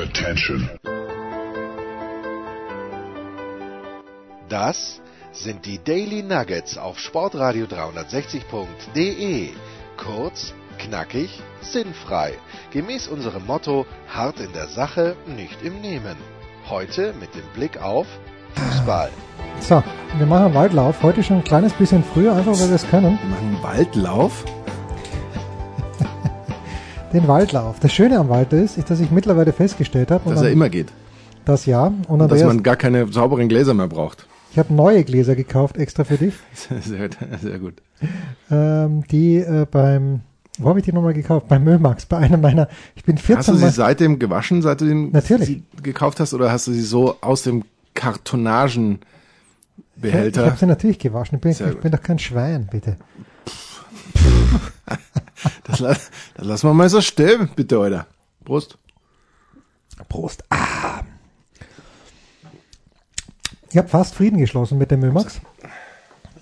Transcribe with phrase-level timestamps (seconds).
[0.00, 0.70] Attention.
[4.48, 9.50] Das sind die Daily Nuggets auf Sportradio 360.de.
[9.98, 12.32] Kurz, knackig, sinnfrei.
[12.70, 16.16] Gemäß unserem Motto: hart in der Sache, nicht im Nehmen.
[16.70, 18.06] Heute mit dem Blick auf
[18.54, 19.10] Fußball.
[19.60, 19.82] So,
[20.16, 21.02] wir machen einen Waldlauf.
[21.02, 23.18] Heute schon ein kleines bisschen früher, einfach weil wir es können.
[23.20, 24.44] Wir machen einen Waldlauf?
[27.12, 27.80] Den Waldlauf.
[27.80, 30.88] Das Schöne am Wald ist, ist dass ich mittlerweile festgestellt habe, Dass er immer geht.
[31.44, 34.26] das ja, und Dass Andreas, man gar keine sauberen Gläser mehr braucht.
[34.52, 36.34] ich habe neue Gläser gekauft, extra für dich,
[36.82, 37.10] Sehr,
[37.42, 37.74] sehr gut.
[38.50, 40.20] ähm, die äh, beim,
[40.58, 41.48] wo habe ich die nochmal gekauft?
[41.48, 44.80] Beim Müllmax, bei einem meiner, ich bin Hast 14 du sie Mal, seitdem gewaschen, seit
[44.80, 45.46] du den Natürlich.
[45.48, 47.64] sie gekauft hast, oder hast du sie so aus dem
[47.94, 50.46] ich Kartonagenbehälter?
[50.46, 52.96] habe sie natürlich gewaschen, ich bin, ich bin doch kein Schwein, bitte.
[55.64, 58.06] Das, das lassen wir mal so stehen, bitte, Alter.
[58.44, 58.76] Prost.
[60.08, 60.44] Prost.
[60.50, 61.00] Ah.
[63.70, 65.40] Ich habe fast Frieden geschlossen mit dem Müllmax.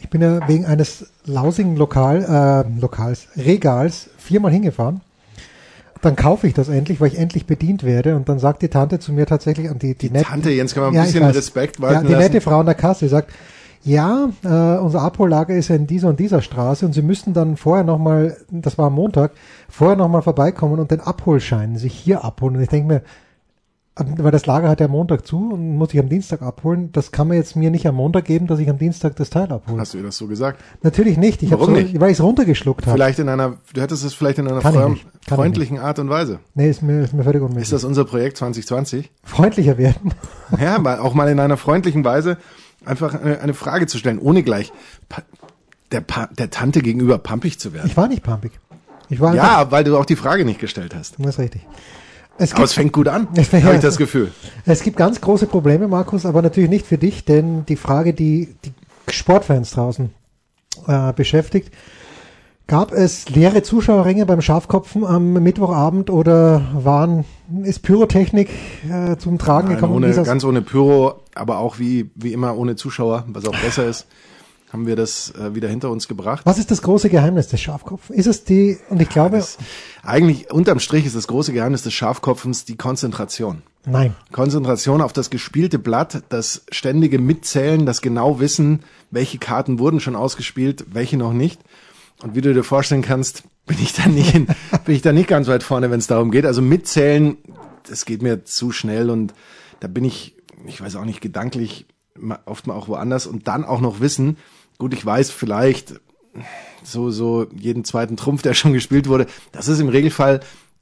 [0.00, 5.00] Ich bin ja wegen eines lausigen Lokal, äh, Lokals, Regals viermal hingefahren.
[6.00, 8.14] Dann kaufe ich das endlich, weil ich endlich bedient werde.
[8.16, 10.84] Und dann sagt die Tante zu mir tatsächlich, und die, die, nette- Tante, Jens, kann
[10.84, 11.24] man ein Ja, bisschen.
[11.24, 12.24] Respekt ja, walten die lassen?
[12.24, 13.32] nette Frau an der Kasse die sagt,
[13.84, 17.56] ja, äh, unser Abhollager ist ja in dieser und dieser Straße und Sie müssten dann
[17.56, 19.32] vorher nochmal, das war am Montag,
[19.68, 22.56] vorher nochmal vorbeikommen und den Abholschein sich hier abholen.
[22.56, 23.02] Und ich denke mir,
[23.98, 26.90] ähm, weil das Lager hat ja am Montag zu und muss ich am Dienstag abholen.
[26.92, 29.50] Das kann man jetzt mir nicht am Montag geben, dass ich am Dienstag das Teil
[29.50, 29.80] abhole.
[29.80, 30.60] Hast du ihr das so gesagt?
[30.82, 31.42] Natürlich nicht.
[31.42, 31.98] Ich Warum so, nicht?
[32.00, 32.94] Weil ich es runtergeschluckt habe.
[32.96, 36.40] Vielleicht in einer, du hättest es vielleicht in einer freund- freundlichen Art und Weise.
[36.54, 37.64] Nee, ist mir, ist mir völlig unmöglich.
[37.64, 39.10] Ist das unser Projekt 2020?
[39.24, 40.12] Freundlicher werden.
[40.60, 42.38] Ja, auch mal in einer freundlichen Weise
[42.84, 44.72] einfach eine, eine Frage zu stellen, ohne gleich
[45.92, 47.86] der, pa der Tante gegenüber pampig zu werden.
[47.88, 48.52] Ich war nicht pumpig.
[49.08, 51.16] Ich war einfach, Ja, weil du auch die Frage nicht gestellt hast.
[51.18, 51.62] das ist richtig.
[52.40, 54.30] Es Aber es gibt, fängt gut an, Es fängt- habe ich das Gefühl.
[54.64, 58.54] es gibt ganz große Probleme, Markus, aber natürlich nicht für dich, denn die Frage, die
[58.64, 58.72] die
[59.12, 60.10] Sportfans draußen
[60.86, 61.72] äh, beschäftigt,
[62.68, 67.24] gab es leere Zuschauerränge beim Schafkopfen am Mittwochabend oder waren,
[67.64, 68.50] ist Pyrotechnik
[68.88, 69.94] äh, zum Tragen Nein, gekommen?
[69.94, 74.06] ohne, ganz ohne Pyro, aber auch wie, wie immer ohne Zuschauer, was auch besser ist,
[74.70, 76.42] haben wir das äh, wieder hinter uns gebracht.
[76.44, 78.18] Was ist das große Geheimnis des Schafkopfens?
[78.18, 79.56] Ist es die, und ich glaube, Das,
[80.02, 83.62] eigentlich unterm Strich ist das große Geheimnis des Schafkopfens die Konzentration.
[83.86, 84.14] nein.
[84.30, 88.80] Konzentration auf das gespielte Blatt, das ständige Mitzählen, das genau wissen,
[89.10, 91.62] welche Karten wurden schon ausgespielt, welche noch nicht.
[92.22, 94.46] Und wie du dir vorstellen kannst, bin ich da nicht, in,
[94.84, 96.46] bin ich da nicht ganz weit vorne, wenn es darum geht.
[96.46, 97.36] Also mitzählen,
[97.88, 99.34] das geht mir zu schnell und
[99.80, 100.36] da bin ich,
[100.66, 101.86] ich weiß auch nicht, gedanklich
[102.46, 104.38] oft mal auch woanders und dann auch noch wissen,
[104.78, 106.00] gut, ich weiß vielleicht
[106.82, 110.40] so, so jeden zweiten Trumpf, der schon gespielt wurde, das ist im Regelfall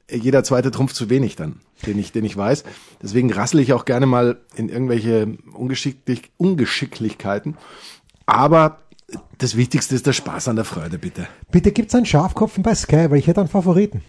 [0.09, 2.63] jeder zweite Trumpf zu wenig dann, den ich, den ich weiß.
[3.01, 7.57] Deswegen rassel ich auch gerne mal in irgendwelche Ungeschicklich, Ungeschicklichkeiten.
[8.25, 8.79] Aber
[9.37, 11.27] das Wichtigste ist der Spaß an der Freude, bitte.
[11.51, 14.01] Bitte gibt's einen Schafkopfen bei Sky, weil ich hätte einen Favoriten.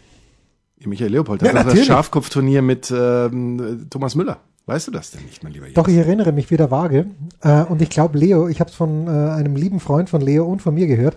[0.85, 1.87] Michael Leopold, Ja, das war das.
[1.87, 4.39] Schafkopfturnier mit ähm, Thomas Müller.
[4.67, 5.75] Weißt du das denn nicht, mein lieber Jens?
[5.75, 7.07] Doch, ich erinnere mich wieder vage.
[7.43, 10.45] Äh, und ich glaube, Leo, ich habe es von äh, einem lieben Freund von Leo
[10.45, 11.17] und von mir gehört.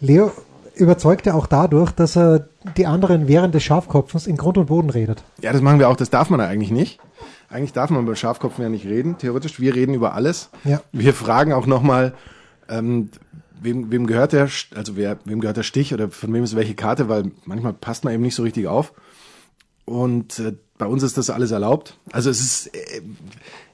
[0.00, 0.32] Leo
[0.74, 5.22] überzeugte auch dadurch, dass er die anderen während des Schafkopfens in Grund und Boden redet.
[5.40, 5.96] Ja, das machen wir auch.
[5.96, 6.98] Das darf man ja eigentlich nicht.
[7.48, 9.16] Eigentlich darf man beim Schafkopfen ja nicht reden.
[9.16, 10.50] Theoretisch, wir reden über alles.
[10.64, 10.80] Ja.
[10.92, 12.14] Wir fragen auch nochmal,
[12.68, 13.10] ähm,
[13.60, 16.74] wem, wem gehört der, also wer, wem gehört der Stich oder von wem ist welche
[16.74, 18.92] Karte, weil manchmal passt man eben nicht so richtig auf.
[19.84, 21.98] Und äh, bei uns ist das alles erlaubt.
[22.12, 23.02] Also es ist, äh,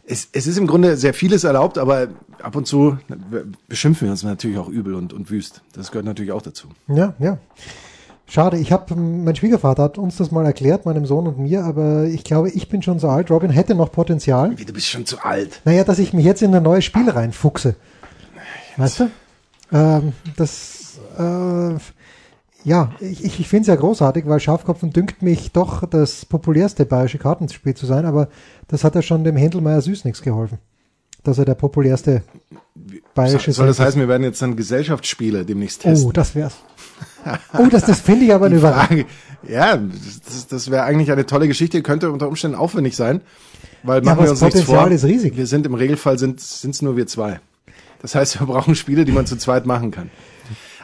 [0.06, 2.09] es, es ist im Grunde sehr vieles erlaubt, aber
[2.43, 2.99] ab und zu
[3.69, 5.62] beschimpfen wir uns natürlich auch übel und, und wüst.
[5.72, 6.69] Das gehört natürlich auch dazu.
[6.88, 7.38] Ja, ja.
[8.27, 12.04] Schade, ich habe, mein Schwiegervater hat uns das mal erklärt, meinem Sohn und mir, aber
[12.04, 13.31] ich glaube, ich bin schon so alt.
[13.31, 14.59] Robin hätte noch Potenzial.
[14.59, 15.60] Wie, du bist schon zu alt.
[15.65, 17.77] Naja, dass ich mich jetzt in ein neues Spiel reinfuchse.
[18.76, 19.10] Weißt du?
[19.72, 21.74] Ähm, das, äh,
[22.64, 27.18] ja, ich, ich, finde es ja großartig, weil Schafkopfen dünkt mich doch das populärste bayerische
[27.18, 28.28] Kartenspiel zu sein, aber
[28.68, 30.59] das hat ja schon dem Händelmeier Süß nichts geholfen.
[31.22, 32.22] Dass er der populärste
[33.15, 33.94] bayerische Soll das Sender ist.
[33.94, 36.09] heißen, wir werden jetzt dann Gesellschaftsspiele demnächst testen?
[36.09, 36.54] Oh, das wär's.
[37.59, 39.04] Oh, das, das finde ich aber eine Überraschung.
[39.48, 43.22] Ja, das, das wäre eigentlich eine tolle Geschichte, könnte unter Umständen aufwendig sein,
[43.82, 44.94] weil Ja, machen aber wir das uns nichts Potenzial vor.
[44.94, 45.36] ist riesig.
[45.36, 47.41] Wir sind im Regelfall sind es nur wir zwei.
[48.04, 50.10] Das heißt, wir brauchen Spiele, die man zu zweit machen kann.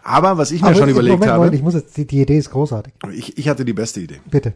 [0.03, 2.23] Aber was ich mir Aber schon überlegt Moment, habe, Moment, ich muss jetzt, die, die
[2.23, 2.95] Idee ist großartig.
[3.13, 4.23] ich, ich hatte die beste Idee.
[4.31, 4.55] Bitte.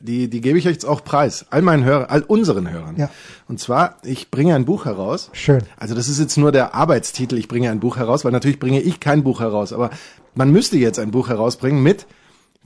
[0.00, 1.46] Die, die gebe ich euch jetzt auch preis.
[1.48, 2.96] All meinen Hörern, all unseren Hörern.
[2.98, 3.08] Ja.
[3.48, 5.30] Und zwar, ich bringe ein Buch heraus.
[5.32, 5.62] Schön.
[5.78, 8.82] Also das ist jetzt nur der Arbeitstitel, ich bringe ein Buch heraus, weil natürlich bringe
[8.82, 9.88] ich kein Buch heraus, aber
[10.34, 12.06] man müsste jetzt ein Buch herausbringen mit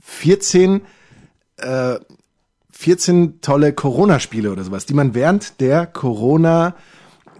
[0.01, 0.81] 14,
[1.55, 1.95] äh,
[2.71, 5.85] 14 tolle Corona-Spiele oder sowas, die man während der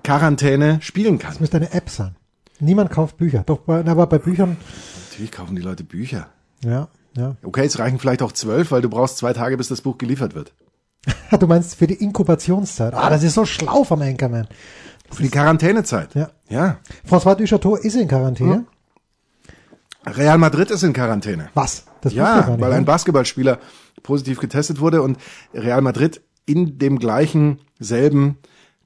[0.03, 1.31] Corona-Quarantäne spielen kann.
[1.31, 2.15] Das müsste eine App sein.
[2.59, 3.43] Niemand kauft Bücher.
[3.45, 4.57] Doch, bei, aber bei Büchern,
[5.09, 6.27] Natürlich kaufen die Leute Bücher.
[6.63, 7.35] ja, ja.
[7.43, 10.35] Okay, es reichen vielleicht auch zwölf, weil du brauchst zwei Tage, bis das Buch geliefert
[10.35, 10.53] wird.
[11.39, 12.93] Du meinst für die Inkubationszeit.
[12.93, 14.47] Ah, das ist so schlau vom Anchorman.
[15.11, 16.13] Für die Quarantänezeit.
[16.15, 16.29] Ja.
[16.49, 16.77] Ja.
[17.07, 18.65] François Duchateau ist in Quarantäne.
[20.05, 21.49] Real Madrid ist in Quarantäne.
[21.53, 21.85] Was?
[22.01, 22.75] Das Ja, gar nicht, weil ne?
[22.77, 23.59] ein Basketballspieler
[24.03, 25.17] positiv getestet wurde und
[25.53, 28.37] Real Madrid in dem gleichen selben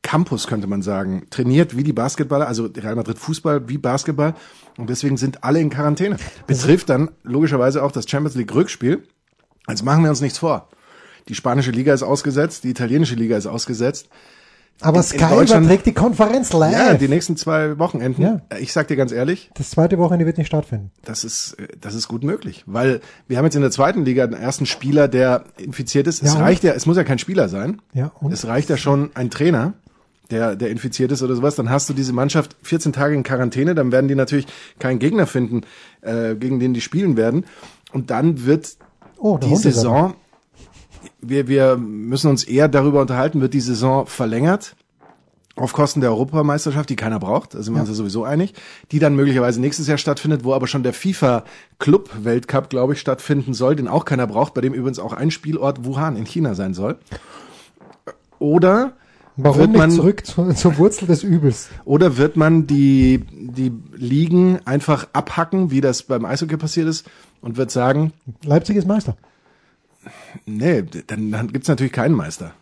[0.03, 4.35] Campus, könnte man sagen, trainiert wie die Basketballer, also Real Madrid Fußball wie Basketball
[4.77, 6.17] und deswegen sind alle in Quarantäne.
[6.45, 9.03] Betrifft dann logischerweise auch das Champions League Rückspiel.
[9.65, 10.67] Also machen wir uns nichts vor.
[11.29, 14.09] Die spanische Liga ist ausgesetzt, die italienische Liga ist ausgesetzt.
[14.81, 16.73] Aber in Sky Deutschland- überträgt die Konferenz live.
[16.73, 18.21] Ja, die nächsten zwei Wochenenden.
[18.21, 18.41] Ja.
[18.59, 20.91] Ich sag dir ganz ehrlich, das zweite Wochenende wird nicht stattfinden.
[21.05, 24.27] das ist, äh, das ist gut möglich, weil wir haben jetzt in der zweiten Liga
[24.27, 26.21] den ersten Spieler, der infiziert ist.
[26.23, 26.41] Es Ja, und?
[26.43, 27.81] reicht ja, es muss ja kein Spieler sein.
[27.93, 28.33] Ja, und?
[28.33, 29.73] Es reicht ja schon ein Trainer,
[30.31, 31.55] der, der infiziert ist oder sowas.
[31.55, 34.47] Dann hast du diese Mannschaft 14 Tage in Quarantäne, dann werden die natürlich
[34.79, 35.61] keinen Gegner finden,
[36.01, 37.45] äh, gegen den die spielen werden.
[37.91, 38.77] Und dann wird
[39.17, 40.15] Oh, die Saison,
[41.21, 44.75] wir, wir müssen uns eher darüber unterhalten, wird die Saison verlängert
[45.55, 48.53] auf Kosten der Europameisterschaft, die keiner braucht, da sind wir uns ja sowieso einig,
[48.91, 51.43] die dann möglicherweise nächstes Jahr stattfindet, wo aber schon der FIFA
[51.77, 55.29] Club Weltcup, glaube ich, stattfinden soll, den auch keiner braucht, bei dem übrigens auch ein
[55.29, 56.97] Spielort Wuhan in China sein soll.
[58.39, 58.93] Oder
[59.35, 61.69] Warum wird nicht man zurück zu, zur Wurzel des Übels?
[61.85, 67.09] oder wird man die die Ligen einfach abhacken, wie das beim Eishockey passiert ist
[67.41, 68.13] und wird sagen,
[68.43, 69.17] Leipzig ist Meister.
[70.45, 72.53] Nee, dann, dann gibt's natürlich keinen Meister.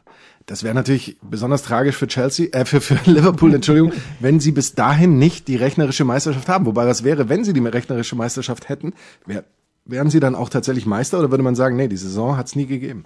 [0.46, 4.74] Das wäre natürlich besonders tragisch für Chelsea, äh, für, für Liverpool, Entschuldigung, wenn sie bis
[4.74, 6.66] dahin nicht die rechnerische Meisterschaft haben.
[6.66, 8.94] Wobei das wäre, wenn sie die rechnerische Meisterschaft hätten,
[9.26, 9.44] wär,
[9.86, 12.66] wären sie dann auch tatsächlich Meister oder würde man sagen, nee, die Saison hat's nie
[12.66, 13.06] gegeben.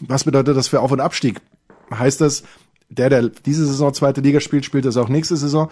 [0.00, 1.40] Was bedeutet das für Auf- und Abstieg?
[1.92, 2.42] Heißt das,
[2.88, 5.70] der, der diese Saison zweite Liga spielt, spielt das auch nächste Saison?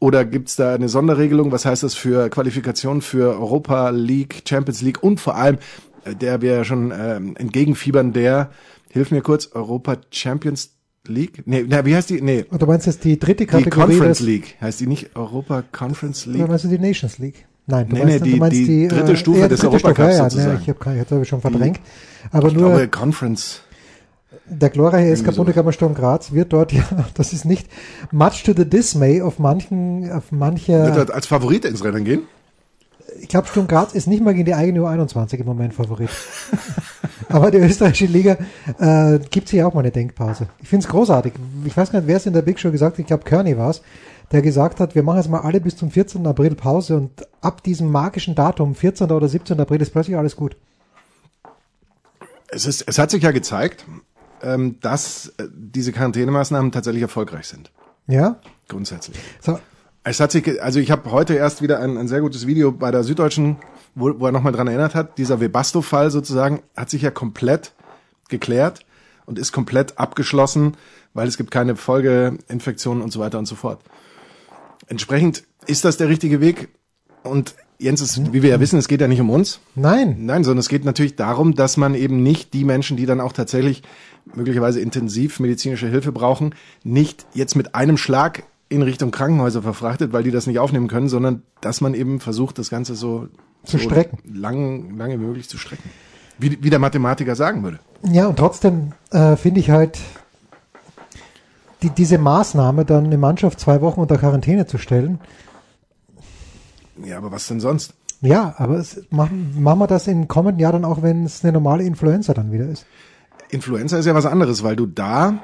[0.00, 1.52] Oder gibt's da eine Sonderregelung?
[1.52, 5.58] Was heißt das für Qualifikation für Europa League, Champions League und vor allem,
[6.04, 8.50] äh, der wir ja schon ähm, entgegenfiebern, der,
[8.90, 10.70] hilf mir kurz, Europa Champions
[11.06, 11.42] League?
[11.46, 12.20] Nee, na, wie heißt die?
[12.20, 13.92] Nee, Und du meinst jetzt die dritte die Kategorie?
[13.92, 14.56] Conference des- League.
[14.60, 16.48] Heißt die nicht Europa Conference Oder League?
[16.48, 17.46] meinst du die Nations League?
[17.68, 19.78] Nein, du Nee, meinst, nee, du die- meinst die dritte Stufe ja, die des dritte
[19.78, 20.56] Stufe, Europacups ja, ja, sozusagen.
[20.66, 21.80] Nee, ich habe ich schon verdrängt.
[22.32, 23.60] Aber Ich nur glaube, Conference.
[24.46, 25.36] Der glorreiche SK Irgendwie so.
[25.42, 26.84] Bundekammer Sturm Graz wird dort ja,
[27.14, 27.68] das ist nicht
[28.10, 32.22] much to the dismay auf manchen, auf Wird mancher, dort als Favorit ins Rennen gehen?
[33.20, 36.10] ich glaube Sturm Graz ist nicht mal gegen die eigene U21 im Moment Favorit.
[37.28, 38.36] Aber die österreichische Liga
[38.78, 40.48] äh, gibt sich auch mal eine Denkpause.
[40.60, 41.32] Ich finde es großartig.
[41.64, 43.56] Ich weiß gar nicht, wer es in der Big Show gesagt hat, ich glaube Kearney
[43.56, 43.82] war es,
[44.32, 46.26] der gesagt hat, wir machen jetzt mal alle bis zum 14.
[46.26, 49.10] April Pause und ab diesem magischen Datum, 14.
[49.10, 49.58] oder 17.
[49.60, 50.56] April, ist plötzlich alles gut.
[52.48, 53.86] Es, ist, es hat sich ja gezeigt,
[54.42, 57.70] ähm, dass äh, diese Quarantänemaßnahmen tatsächlich erfolgreich sind.
[58.06, 58.40] Ja?
[58.68, 59.16] Grundsätzlich.
[59.40, 59.58] So,
[60.04, 62.90] Es hat sich, also ich habe heute erst wieder ein, ein sehr gutes Video bei
[62.90, 63.56] der Süddeutschen,
[63.94, 65.18] wo, wo er nochmal dran erinnert hat.
[65.18, 67.72] Dieser Webasto-Fall sozusagen hat sich ja komplett
[68.28, 68.84] geklärt
[69.26, 70.76] und ist komplett abgeschlossen,
[71.14, 73.80] weil es gibt keine Folgeinfektionen und so weiter und so fort.
[74.88, 76.68] Entsprechend ist das der richtige Weg.
[77.22, 79.60] Und Jens, es, wie wir ja wissen, es geht ja nicht um uns.
[79.74, 80.16] nein.
[80.20, 83.32] Nein, sondern es geht natürlich darum, dass man eben nicht die Menschen, die dann auch
[83.32, 83.82] tatsächlich
[84.34, 90.22] möglicherweise intensiv medizinische Hilfe brauchen, nicht jetzt mit einem Schlag in Richtung Krankenhäuser verfrachtet, weil
[90.22, 93.28] die das nicht aufnehmen können, sondern dass man eben versucht, das Ganze so,
[93.64, 94.18] Zu so strecken.
[94.32, 95.90] lang, lange möglich zu strecken.
[96.38, 97.80] Wie, wie der Mathematiker sagen würde.
[98.10, 99.98] Ja, und trotzdem äh, finde ich halt,
[101.82, 105.18] die, diese Maßnahme, dann eine Mannschaft zwei Wochen unter Quarantäne zu stellen,
[107.04, 107.94] Ja, aber was denn sonst?
[108.22, 111.52] ja, aber es, machen, machen wir das im kommenden Jahr dann auch, wenn es eine
[111.52, 112.86] normale Influenza dann wieder ist.
[113.50, 115.40] Influenza ist ja was anderes, weil du da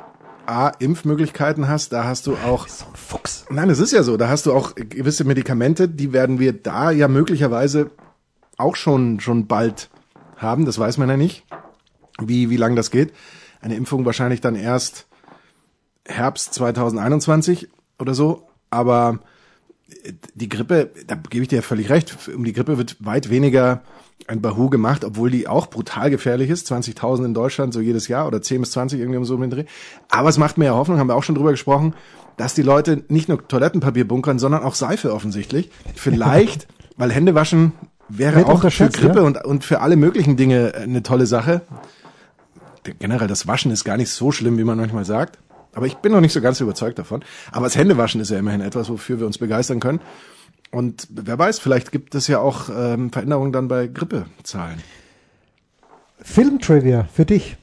[0.47, 3.45] A, Impfmöglichkeiten hast, da hast du auch So ein Fuchs.
[3.51, 4.17] Nein, es ist ja so.
[4.17, 7.91] Da hast du auch gewisse Medikamente, die werden wir da ja möglicherweise
[8.57, 9.91] auch schon, schon bald
[10.37, 10.65] haben.
[10.65, 11.45] Das weiß man ja nicht,
[12.19, 13.13] wie, wie lang das geht.
[13.61, 15.07] Eine Impfung wahrscheinlich dann erst
[16.07, 18.49] Herbst 2021 oder so.
[18.71, 19.19] Aber
[20.35, 22.17] die Grippe, da gebe ich dir völlig recht.
[22.35, 23.83] Um die Grippe wird weit weniger
[24.27, 26.71] ein Bahu gemacht, obwohl die auch brutal gefährlich ist.
[26.71, 29.65] 20.000 in Deutschland so jedes Jahr oder 10 bis 20 irgendwie um so einen Dreh.
[30.11, 31.95] Aber es macht mir ja Hoffnung, haben wir auch schon drüber gesprochen,
[32.37, 35.71] dass die Leute nicht nur Toilettenpapier bunkern, sondern auch Seife offensichtlich.
[35.95, 37.73] Vielleicht, weil Hände waschen
[38.09, 39.25] wäre auch für Grippe ja.
[39.25, 41.63] und, und für alle möglichen Dinge eine tolle Sache.
[42.99, 45.39] Generell das Waschen ist gar nicht so schlimm, wie man manchmal sagt.
[45.79, 47.23] Aber ich bin noch nicht so ganz überzeugt davon.
[47.53, 50.01] Aber das Händewaschen ist ja immerhin etwas, wofür wir uns begeistern können.
[50.73, 54.83] Und wer weiß, vielleicht gibt es ja auch ähm, Veränderungen dann bei Grippezahlen.
[56.21, 57.57] Filmtrivia für dich.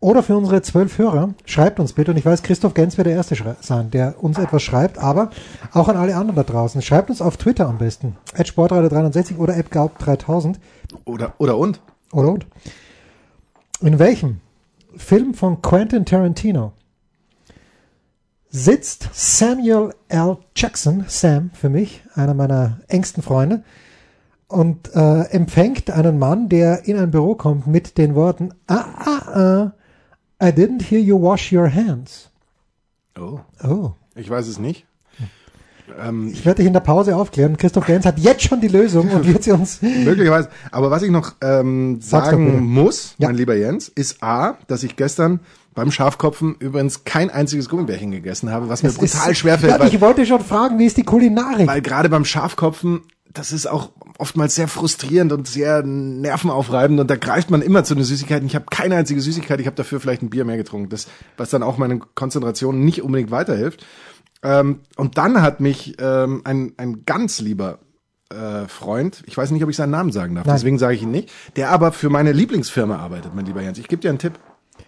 [0.00, 1.34] Oder für unsere zwölf Hörer.
[1.44, 2.10] Schreibt uns bitte.
[2.10, 4.98] Und ich weiß, Christoph Gens wird der Erste sein, der uns etwas schreibt.
[4.98, 5.30] Aber
[5.72, 6.82] auch an alle anderen da draußen.
[6.82, 8.16] Schreibt uns auf Twitter am besten.
[8.34, 10.56] Sportradio360 oder appgaup3000.
[11.04, 11.80] Oder, oder und?
[12.10, 12.44] Oder und?
[13.82, 14.40] In welchem
[14.96, 16.72] Film von Quentin Tarantino
[18.48, 20.38] sitzt Samuel L.
[20.56, 23.62] Jackson, Sam für mich, einer meiner engsten Freunde,
[24.48, 29.32] und äh, empfängt einen Mann, der in ein Büro kommt mit den Worten, ah, ah,
[29.32, 29.72] ah,
[30.42, 32.30] I didn't hear you wash your hands.
[33.16, 33.40] Oh.
[33.62, 33.92] Oh.
[34.16, 34.86] Ich weiß es nicht.
[36.06, 37.56] Ähm, Ich werde dich in der Pause aufklären.
[37.56, 39.80] Christoph Gens hat jetzt schon die Lösung und wird sie uns.
[40.04, 40.48] Möglicherweise.
[40.70, 43.28] Aber was ich noch ähm, sagen muss, Ja.
[43.28, 45.40] mein lieber Jens, ist A, dass ich gestern
[45.74, 49.80] beim Schafkopfen übrigens kein einziges Gummibärchen gegessen habe, was mir Das brutal ist- schwerfällt, Ja,
[49.80, 51.66] weil, ich wollte schon fragen, wie ist die Kulinarik?
[51.68, 57.16] weil gerade beim Schafkopfen, das ist auch oftmals sehr frustrierend und sehr nervenaufreibend und da
[57.16, 58.42] greift man immer zu einer Süßigkeit.
[58.42, 61.06] Und Ich habe keine einzige Süßigkeit, ich habe dafür vielleicht ein Bier mehr getrunken, das,
[61.36, 63.86] was dann auch meine Konzentration nicht unbedingt weiterhilft.
[64.42, 67.78] Ähm, und dann hat mich ähm, ein, ein ganz lieber
[68.30, 70.56] äh, Freund, ich weiß nicht, ob ich seinen Namen sagen darf, Nein.
[70.56, 73.78] deswegen sage ich ihn nicht, der aber für meine Lieblingsfirma arbeitet, mein lieber Jens.
[73.78, 74.38] Ich gebe dir einen Tipp.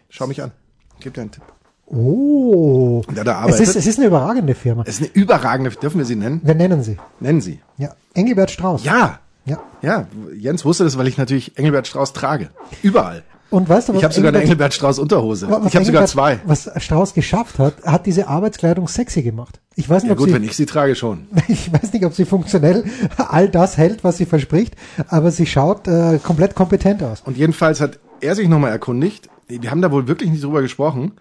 [0.09, 0.53] Schau mich an.
[0.99, 1.43] Ich gebe dir einen Tipp.
[1.87, 3.03] Oh.
[3.15, 3.61] Der da Es arbeitet.
[3.61, 4.85] ist, es ist eine überragende Firma.
[4.87, 6.41] Es ist eine überragende, dürfen wir sie nennen?
[6.43, 6.97] Wir nennen sie.
[7.21, 7.61] Nennen sie.
[7.77, 7.95] Ja.
[8.15, 8.85] Engelbert Strauß.
[8.85, 9.59] Ja, ja.
[9.83, 10.07] ja.
[10.35, 12.51] Jens wusste das, weil ich natürlich Engelbert Strauß trage.
[12.83, 13.25] Überall.
[13.53, 15.49] Und weißt du, was Ich habe sogar eine Engelbert- Strauß Unterhose.
[15.49, 16.41] was Ich habe sogar zwei.
[16.45, 19.61] Was Strauß geschafft hat, hat diese Arbeitskleidung sexy gemacht.
[19.77, 21.27] Ich weiß nicht, Ja ob gut, sie, wenn ich sie trage schon.
[21.49, 22.85] ich weiß nicht, ob sie funktionell
[23.17, 24.75] all das hält, was sie verspricht,
[25.09, 27.21] aber sie schaut äh, komplett kompetent aus.
[27.25, 31.13] Und jedenfalls hat er sich nochmal erkundigt, wir haben da wohl wirklich nicht drüber gesprochen,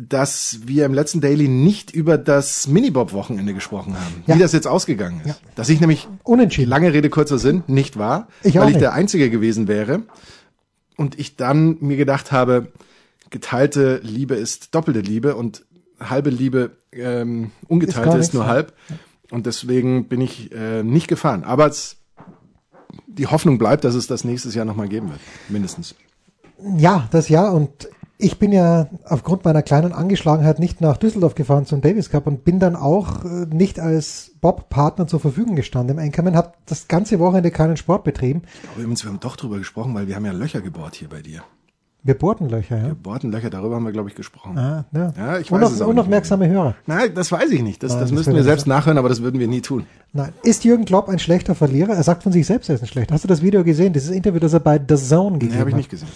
[0.00, 4.36] dass wir im letzten Daily nicht über das Minibob-Wochenende gesprochen haben, Ja.
[4.36, 5.40] wie das jetzt ausgegangen ist.
[5.56, 6.70] Dass ich nämlich, Unentschieden.
[6.70, 8.82] lange Rede, kurzer Sinn, nicht war, Ich auch weil ich nicht.
[8.82, 10.02] der Einzige gewesen wäre.
[10.98, 12.72] Und ich dann mir gedacht habe,
[13.30, 15.64] geteilte Liebe ist doppelte Liebe und
[16.00, 18.74] halbe Liebe ähm, Ist ungeteilte gar ist, nur halb.
[19.30, 21.44] Und deswegen bin ich äh, nicht gefahren.
[21.44, 21.96] Aber es,
[23.06, 25.20] die Hoffnung bleibt, dass es das nächstes Jahr nochmal geben wird.
[25.48, 25.94] Mindestens.
[26.76, 27.48] Ja, das ja.
[27.48, 32.26] Und ich bin ja aufgrund meiner kleinen Angeschlagenheit nicht nach Düsseldorf gefahren zum Davis Cup
[32.26, 36.88] und bin dann auch äh, nicht als Bob-Partner zur Verfügung gestanden im Anchorman, habe das
[36.88, 38.42] ganze Wochenende keinen Sport betrieben.
[38.72, 41.22] Aber übrigens, wir haben doch drüber gesprochen, weil wir haben ja Löcher gebohrt hier bei
[41.22, 41.42] dir.
[42.04, 42.86] Wir bohrten Löcher, ja.
[42.86, 44.56] Wir bohrten Löcher, darüber haben wir, glaube ich, gesprochen.
[44.56, 45.12] Ah, ja.
[45.16, 46.74] Ja, ich weiß Unauf, es nicht unaufmerksame Hörer.
[46.86, 47.82] Nein, das weiß ich nicht.
[47.82, 48.74] Das, Nein, das das müssten wir ich selbst nicht.
[48.74, 49.84] nachhören, aber das würden wir nie tun.
[50.12, 50.32] Nein.
[50.44, 51.94] Ist Jürgen Klopp ein schlechter Verlierer?
[51.94, 53.14] Er sagt von sich selbst, er ist ein schlechter.
[53.14, 53.92] Hast du das Video gesehen?
[53.92, 55.78] Dieses Interview, das er bei The Zone gegeben Nee, habe ich hat?
[55.78, 56.08] nicht gesehen.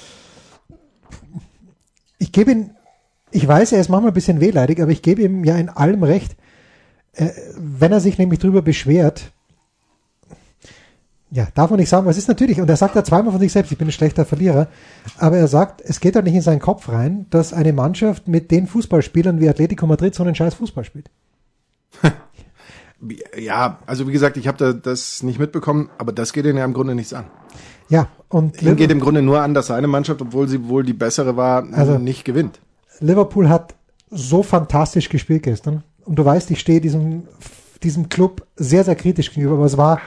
[2.32, 2.70] Ich gebe ihm,
[3.30, 6.02] ich weiß, er ist manchmal ein bisschen wehleidig, aber ich gebe ihm ja in allem
[6.02, 6.34] recht.
[7.12, 9.32] Äh, wenn er sich nämlich drüber beschwert,
[11.30, 13.52] ja, darf man nicht sagen, was ist natürlich, und er sagt ja zweimal von sich
[13.52, 14.68] selbst, ich bin ein schlechter Verlierer,
[15.18, 18.50] aber er sagt, es geht doch nicht in seinen Kopf rein, dass eine Mannschaft mit
[18.50, 21.10] den Fußballspielern wie Atletico Madrid so einen scheiß Fußball spielt.
[23.36, 26.64] Ja, also wie gesagt, ich habe da das nicht mitbekommen, aber das geht ihnen ja
[26.64, 27.24] im Grunde nichts an.
[27.88, 30.92] Ja, und Ihnen geht im Grunde nur an, dass seine Mannschaft, obwohl sie wohl die
[30.94, 32.60] bessere war, Also- nicht gewinnt.
[33.00, 33.74] Liverpool hat
[34.10, 35.82] so fantastisch gespielt gestern.
[36.04, 37.24] Und du weißt, ich stehe diesem,
[37.82, 39.54] diesem Club sehr, sehr kritisch gegenüber.
[39.56, 40.00] Aber es war,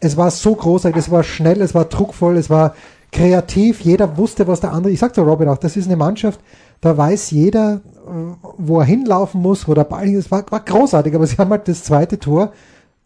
[0.00, 2.74] es war so großartig, es war schnell, es war druckvoll, es war
[3.12, 3.80] kreativ.
[3.80, 4.92] Jeder wusste, was der andere.
[4.92, 6.40] Ich sagte Robin auch, das ist eine Mannschaft,
[6.80, 10.30] da weiß jeder, äh, wo er hinlaufen muss, wo der Ball ist.
[10.30, 12.52] War, war großartig, aber sie haben halt das zweite Tor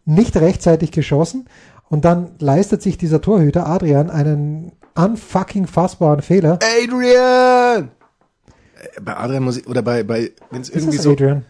[0.05, 1.45] nicht rechtzeitig geschossen.
[1.91, 6.57] Und dann leistet sich dieser Torhüter Adrian einen unfucking fassbaren Fehler.
[6.83, 7.91] Adrian!
[8.95, 11.11] Äh, Bei Adrian muss ich, oder bei, bei, wenn es Ist irgendwie es so.
[11.11, 11.45] Adrian?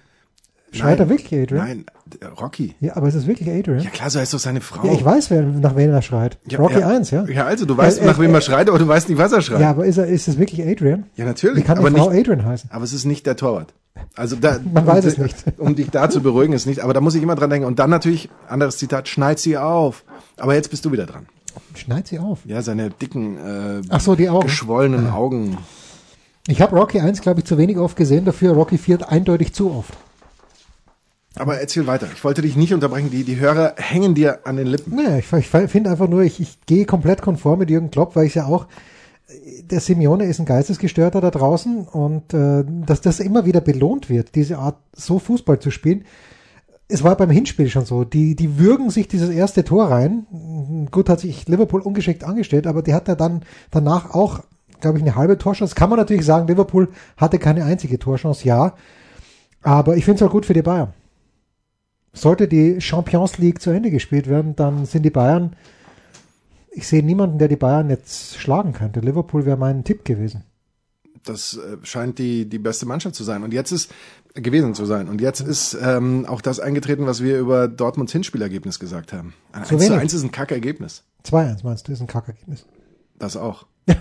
[0.73, 1.67] Schreit er wirklich Adrian?
[1.67, 1.85] Nein,
[2.21, 2.75] äh, Rocky.
[2.79, 3.81] Ja, aber es ist wirklich Adrian.
[3.83, 4.83] Ja klar, so heißt doch seine Frau.
[4.87, 6.39] Ja, ich weiß, wer, nach wem er schreit.
[6.49, 6.87] Ja, Rocky ja.
[6.87, 7.25] 1, ja.
[7.25, 9.41] Ja, also du weißt, Äh, nach wem er schreit, aber du weißt nicht, was er
[9.41, 9.59] schreit.
[9.61, 11.05] Ja, aber ist, er, ist es wirklich Adrian?
[11.15, 11.57] Ja, natürlich.
[11.57, 12.71] Wie kann aber die Frau nicht, Adrian heißen?
[12.71, 13.73] Aber es ist nicht der Torwart.
[14.15, 15.35] Also da, Man weiß um, es nicht.
[15.57, 16.81] Um dich da zu beruhigen, ist nicht.
[16.81, 17.65] Aber da muss ich immer dran denken.
[17.65, 20.03] Und dann natürlich, anderes Zitat, schneid sie auf.
[20.37, 21.27] Aber jetzt bist du wieder dran.
[21.75, 22.39] Schneid sie auf.
[22.45, 24.47] Ja, seine dicken, äh, Ach so, die Augen.
[24.47, 25.57] geschwollenen Augen.
[26.47, 29.71] Ich habe Rocky 1, glaube ich, zu wenig oft gesehen, dafür Rocky 4 eindeutig zu
[29.71, 29.93] oft.
[31.35, 32.07] Aber erzähl weiter.
[32.13, 33.09] Ich wollte dich nicht unterbrechen.
[33.09, 34.95] Die, die Hörer hängen dir an den Lippen.
[34.95, 38.25] Naja, ich, ich finde einfach nur, ich, ich gehe komplett konform mit Jürgen Klopp, weil
[38.25, 38.65] ich ja auch,
[39.63, 44.35] der Simeone ist ein Geistesgestörter da draußen und äh, dass das immer wieder belohnt wird,
[44.35, 46.05] diese Art so Fußball zu spielen.
[46.87, 48.03] Es war beim Hinspiel schon so.
[48.03, 50.87] Die, die würgen sich dieses erste Tor rein.
[50.91, 54.41] Gut hat sich Liverpool ungeschickt angestellt, aber die hat ja dann danach auch,
[54.81, 55.73] glaube ich, eine halbe Torchance.
[55.73, 58.73] Kann man natürlich sagen, Liverpool hatte keine einzige Torchance, ja.
[59.61, 60.93] Aber ich finde es auch gut für die Bayern.
[62.13, 65.55] Sollte die Champions League zu Ende gespielt werden, dann sind die Bayern
[66.71, 69.01] ich sehe niemanden, der die Bayern jetzt schlagen könnte.
[69.01, 70.43] Liverpool wäre mein Tipp gewesen.
[71.23, 73.43] Das äh, scheint die, die beste Mannschaft zu sein.
[73.43, 73.91] Und jetzt ist,
[74.33, 75.07] gewesen zu sein.
[75.07, 79.33] Und jetzt ist ähm, auch das eingetreten, was wir über Dortmunds Hinspielergebnis gesagt haben.
[79.51, 80.01] Ein Zu 1 zu wenig.
[80.01, 81.03] 1 ist ein Kackergebnis.
[81.25, 82.65] 2-1 meinst du, ist ein Kackergebnis.
[83.19, 83.67] Das auch.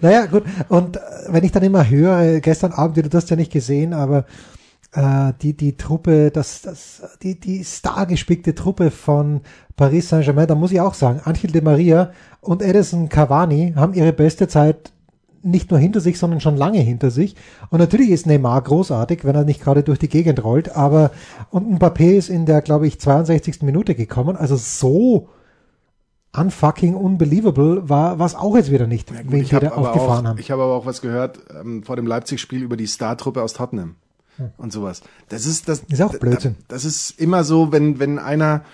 [0.00, 0.44] Naja, gut.
[0.68, 4.24] Und äh, wenn ich dann immer höre, gestern Abend, du hast ja nicht gesehen, aber
[4.92, 9.42] äh, die, die Truppe, das, das, die, die stargespickte Truppe von
[9.76, 14.12] Paris Saint-Germain, da muss ich auch sagen, Angel de Maria und Edison Cavani haben ihre
[14.12, 14.92] beste Zeit
[15.42, 17.36] nicht nur hinter sich, sondern schon lange hinter sich.
[17.70, 21.12] Und natürlich ist Neymar großartig, wenn er nicht gerade durch die Gegend rollt, aber
[21.50, 23.62] und Mbappé ist in der, glaube ich, 62.
[23.62, 24.36] Minute gekommen.
[24.36, 25.28] Also so
[26.36, 30.26] unfucking unbelievable war was auch jetzt wieder nicht, Gut, wen ich die habe da aufgefahren
[30.26, 30.38] auch- haben.
[30.38, 33.94] ich hab aber auch was gehört ähm, vor dem Leipzig-Spiel über die Star-Truppe aus Tottenham
[34.56, 35.02] und sowas.
[35.28, 35.80] Das ist das.
[35.80, 35.86] Hm.
[35.90, 36.56] Ist auch Blödsinn.
[36.68, 38.64] Das ist immer so, wenn wenn einer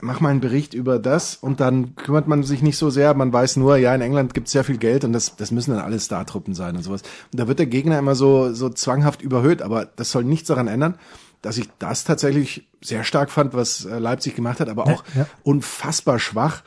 [0.00, 3.14] mach mal einen Bericht über das und dann kümmert man sich nicht so sehr.
[3.14, 5.72] Man weiß nur, ja, in England gibt es sehr viel Geld und das, das müssen
[5.72, 7.02] dann alle Star-Truppen sein und sowas.
[7.32, 10.68] Und da wird der Gegner immer so, so zwanghaft überhöht, aber das soll nichts daran
[10.68, 10.96] ändern,
[11.42, 15.26] dass ich das tatsächlich sehr stark fand, was äh, Leipzig gemacht hat, aber auch ja.
[15.42, 16.62] unfassbar schwach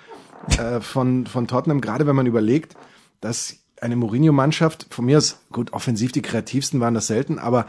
[0.57, 2.75] äh, von, von Tottenham, gerade wenn man überlegt,
[3.21, 7.65] dass eine Mourinho-Mannschaft, von mir aus, gut, offensiv die kreativsten waren das selten, aber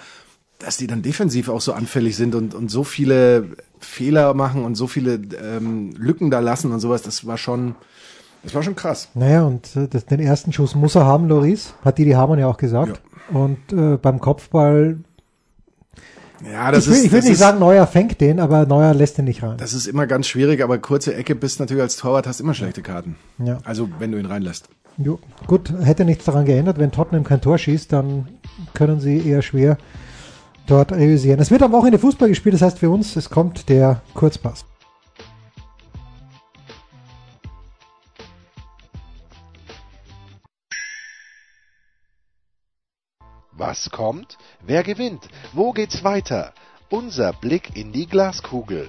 [0.61, 3.49] dass die dann defensiv auch so anfällig sind und, und so viele
[3.81, 7.75] Fehler machen und so viele ähm, Lücken da lassen und sowas, das war schon,
[8.43, 9.09] das war schon krass.
[9.15, 12.47] Naja, und äh, das, den ersten Schuss muss er haben, Loris, hat Didi Hamann ja
[12.47, 13.01] auch gesagt.
[13.33, 14.99] Und äh, beim Kopfball,
[16.45, 18.93] Ja, das ich will, ist, ich will nicht ist, sagen, Neuer fängt den, aber Neuer
[18.93, 19.57] lässt den nicht rein.
[19.57, 22.83] das ist immer ganz schwierig, aber kurze Ecke bist natürlich als Torwart hast immer schlechte
[22.83, 23.17] Karten.
[23.39, 23.59] Ja.
[23.65, 24.69] Also wenn du ihn reinlässt.
[24.99, 26.79] Jo, gut, hätte nichts daran geändert.
[26.79, 28.29] Wenn Tottenham kein Tor schießt, dann
[28.75, 29.79] können sie eher schwer
[30.67, 31.41] dort realisieren.
[31.41, 34.65] Es wird am Wochenende Fußball gespielt, das heißt für uns, es kommt der Kurzpass.
[43.53, 44.39] Was kommt?
[44.63, 45.29] Wer gewinnt?
[45.53, 46.55] Wo geht's weiter?
[46.89, 48.89] Unser Blick in die Glaskugel.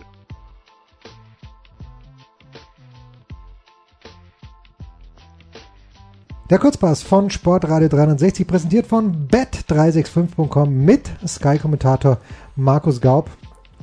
[6.52, 12.18] Der Kurzpass von Sportradio 360, präsentiert von bet365.com mit Sky-Kommentator
[12.58, 13.30] Markus Gaub.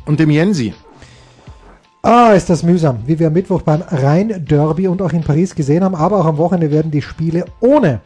[0.05, 0.75] Und dem Jensi.
[2.03, 5.83] Ah, ist das mühsam, wie wir am Mittwoch beim Rhein-Derby und auch in Paris gesehen
[5.83, 5.95] haben.
[5.95, 8.03] Aber auch am Wochenende werden die Spiele ohne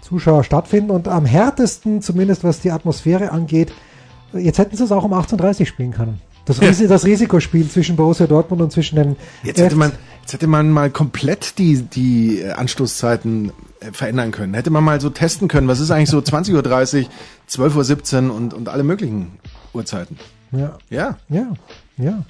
[0.00, 3.72] Zuschauer stattfinden und am härtesten, zumindest was die Atmosphäre angeht,
[4.32, 6.20] jetzt hätten sie es auch um 18.30 Uhr spielen können.
[6.44, 9.90] Das, Ris das Risikospiel zwischen Borussia Dortmund und zwischen den Jetzt hätte man,
[10.26, 14.54] jetzt hätte man mal komplett die, die Anstoßzeiten äh, verändern können.
[14.54, 17.10] Hätte man mal so testen können, was ist eigentlich so 20.30 Uhr,
[17.48, 19.38] 12.17 Uhr und, und alle möglichen
[19.72, 20.18] Uhrzeiten.
[20.50, 21.16] ja, Ja.
[21.28, 21.52] Ja,
[21.96, 22.24] ja.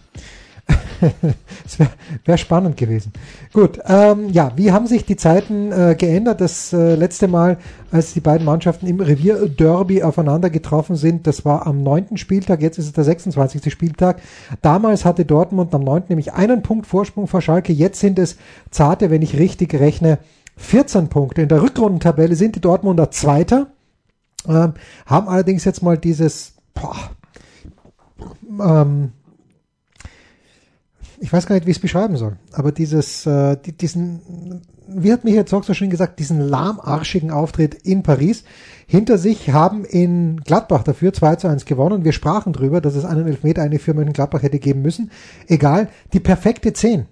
[1.64, 1.90] Es wäre
[2.24, 3.12] wär spannend gewesen.
[3.52, 6.40] Gut, ähm, ja, wie haben sich die Zeiten äh, geändert?
[6.40, 7.58] Das äh, letzte Mal,
[7.90, 12.62] als die beiden Mannschaften im Revier Derby aufeinander getroffen sind, das war am neunten Spieltag,
[12.62, 13.72] jetzt ist es der 26.
[13.72, 14.20] Spieltag.
[14.62, 18.36] Damals hatte Dortmund am neunten nämlich einen Punkt Vorsprung vor Schalke, jetzt sind es
[18.70, 20.18] zarte, wenn ich richtig rechne,
[20.56, 21.42] 14 Punkte.
[21.42, 23.68] In der Rückrundentabelle sind die Dortmunder Zweiter,
[24.48, 24.74] ähm,
[25.04, 26.96] haben allerdings jetzt mal dieses, boah,
[28.60, 29.12] ähm,
[31.18, 35.12] ich weiß gar nicht, wie ich es beschreiben soll, aber dieses, äh, die, diesen, wie
[35.12, 38.44] hat Michael Zock so schön gesagt, diesen lahmarschigen Auftritt in Paris
[38.86, 42.04] hinter sich haben in Gladbach dafür 2 zu 1 gewonnen.
[42.04, 45.10] Wir sprachen drüber, dass es einen Elfmeter eine für Gladbach hätte geben müssen.
[45.48, 47.06] Egal, die perfekte 10.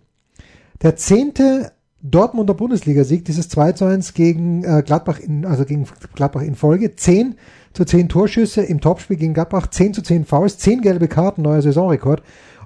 [0.83, 6.43] Der zehnte Dortmunder Bundesligasieg, dieses 2 zu 1 gegen äh, Gladbach in, also gegen Gladbach
[6.43, 6.95] in Folge.
[6.95, 7.37] 10
[7.73, 11.62] zu 10 Torschüsse im Topspiel gegen Gladbach, 10 zu 10 Fouls, 10 gelbe Karten, neuer
[11.62, 12.23] Saisonrekord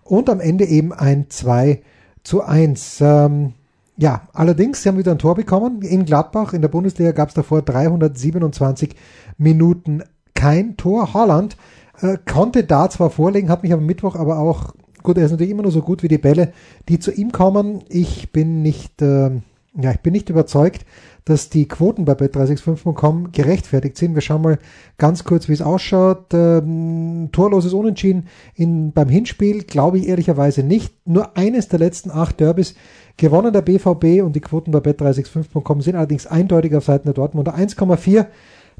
[0.08, 1.82] und am Ende eben ein 2
[2.22, 3.00] zu 1.
[3.00, 3.52] Ähm,
[3.96, 5.82] ja, allerdings, sie haben wieder ein Tor bekommen.
[5.82, 8.94] In Gladbach, in der Bundesliga gab es davor 327
[9.38, 10.02] Minuten
[10.34, 11.14] kein Tor.
[11.14, 11.56] Holland
[12.00, 15.50] äh, konnte da zwar vorlegen, hat mich am Mittwoch aber auch, gut, er ist natürlich
[15.50, 16.52] immer nur so gut wie die Bälle,
[16.88, 17.82] die zu ihm kommen.
[17.88, 19.30] Ich bin nicht, äh,
[19.74, 20.86] ja, ich bin nicht überzeugt,
[21.28, 24.14] dass die Quoten bei bet365.com gerechtfertigt sind.
[24.14, 24.58] Wir schauen mal
[24.96, 26.32] ganz kurz, wie es ausschaut.
[26.32, 30.94] Ähm, torloses Unentschieden in, beim Hinspiel glaube ich ehrlicherweise nicht.
[31.06, 32.74] Nur eines der letzten acht Derbys
[33.16, 37.54] gewonnen der BVB und die Quoten bei bet365.com sind allerdings eindeutig auf Seiten der Dortmunder.
[37.54, 38.26] 1,4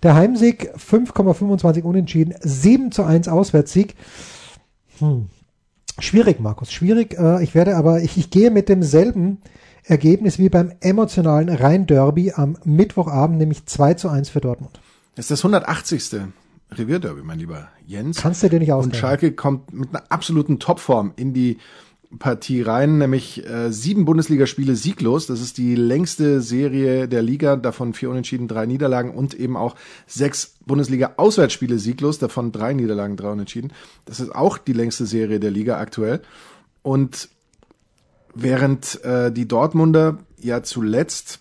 [0.02, 3.94] der Heimsieg, 5,25 Unentschieden, 7 zu 1 Auswärtssieg.
[5.00, 5.26] Hm.
[5.98, 7.18] Schwierig, Markus, schwierig.
[7.18, 9.42] Äh, ich werde aber, ich, ich gehe mit demselben
[9.84, 14.80] Ergebnis wie beim emotionalen Rhein-Derby am Mittwochabend, nämlich 2 zu 1 für Dortmund.
[15.14, 16.20] Das ist das 180.
[16.70, 18.18] Revierderby, mein lieber Jens.
[18.18, 18.98] Kannst du dir nicht Und ausdenken.
[18.98, 21.58] Schalke kommt mit einer absoluten Topform in die
[22.18, 25.26] Partie rein, nämlich äh, sieben Bundesligaspiele sieglos.
[25.26, 29.76] Das ist die längste Serie der Liga, davon vier Unentschieden, drei Niederlagen und eben auch
[30.06, 33.72] sechs Bundesliga-Auswärtsspiele sieglos, davon drei Niederlagen, drei Unentschieden.
[34.06, 36.22] Das ist auch die längste Serie der Liga aktuell.
[36.82, 37.28] Und
[38.42, 41.40] während äh, die Dortmunder ja zuletzt,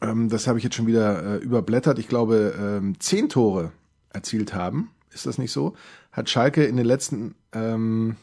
[0.00, 3.72] ähm, das habe ich jetzt schon wieder äh, überblättert, ich glaube ähm, zehn Tore
[4.10, 5.74] erzielt haben, ist das nicht so?
[6.12, 8.16] Hat Schalke in den letzten ähm,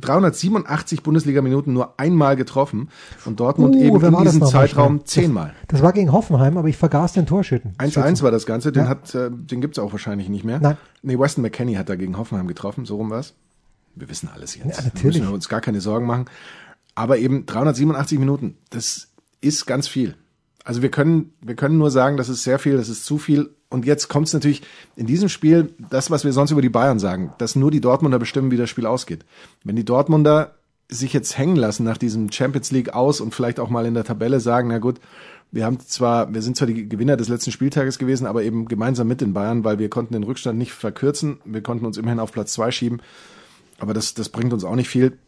[0.00, 2.88] 387 Bundesliga-Minuten nur einmal getroffen
[3.24, 5.54] und Dortmund Uh, eben in das diesem Zeitraum zehnmal.
[5.68, 7.74] Das war gegen Hoffenheim, aber ich vergaß den Torschütten.
[7.78, 8.88] 1-1 war das Ganze, den Ja.
[8.88, 10.58] hat, äh, den gibt's auch wahrscheinlich nicht mehr.
[10.60, 10.76] Nein.
[11.02, 13.34] Nee, Weston McKenney hat da gegen Hoffenheim getroffen, so rum war's.
[13.94, 14.78] Wir wissen alles jetzt.
[14.78, 15.18] Ja, natürlich.
[15.18, 16.26] Müssen wir uns gar keine Sorgen machen.
[16.94, 19.08] Aber eben 387 Minuten, das
[19.40, 20.16] ist ganz viel.
[20.64, 23.50] Also wir können, wir können nur sagen, das ist sehr viel, das ist zu viel.
[23.70, 24.62] Und jetzt kommt es natürlich
[24.96, 28.18] in diesem Spiel, das, was wir sonst über die Bayern sagen, dass nur die Dortmunder
[28.18, 29.24] bestimmen, wie das Spiel ausgeht.
[29.64, 30.56] Wenn die Dortmunder
[30.88, 34.04] sich jetzt hängen lassen nach diesem Champions League aus und vielleicht auch mal in der
[34.04, 35.00] Tabelle sagen, na gut,
[35.52, 39.08] wir haben zwar, wir sind zwar die Gewinner des letzten Spieltages gewesen, aber eben gemeinsam
[39.08, 41.38] mit den Bayern, weil wir konnten den Rückstand nicht verkürzen.
[41.44, 43.00] Wir konnten uns immerhin auf Platz zwei schieben.
[43.80, 45.18] Aber das, das bringt uns auch nicht viel.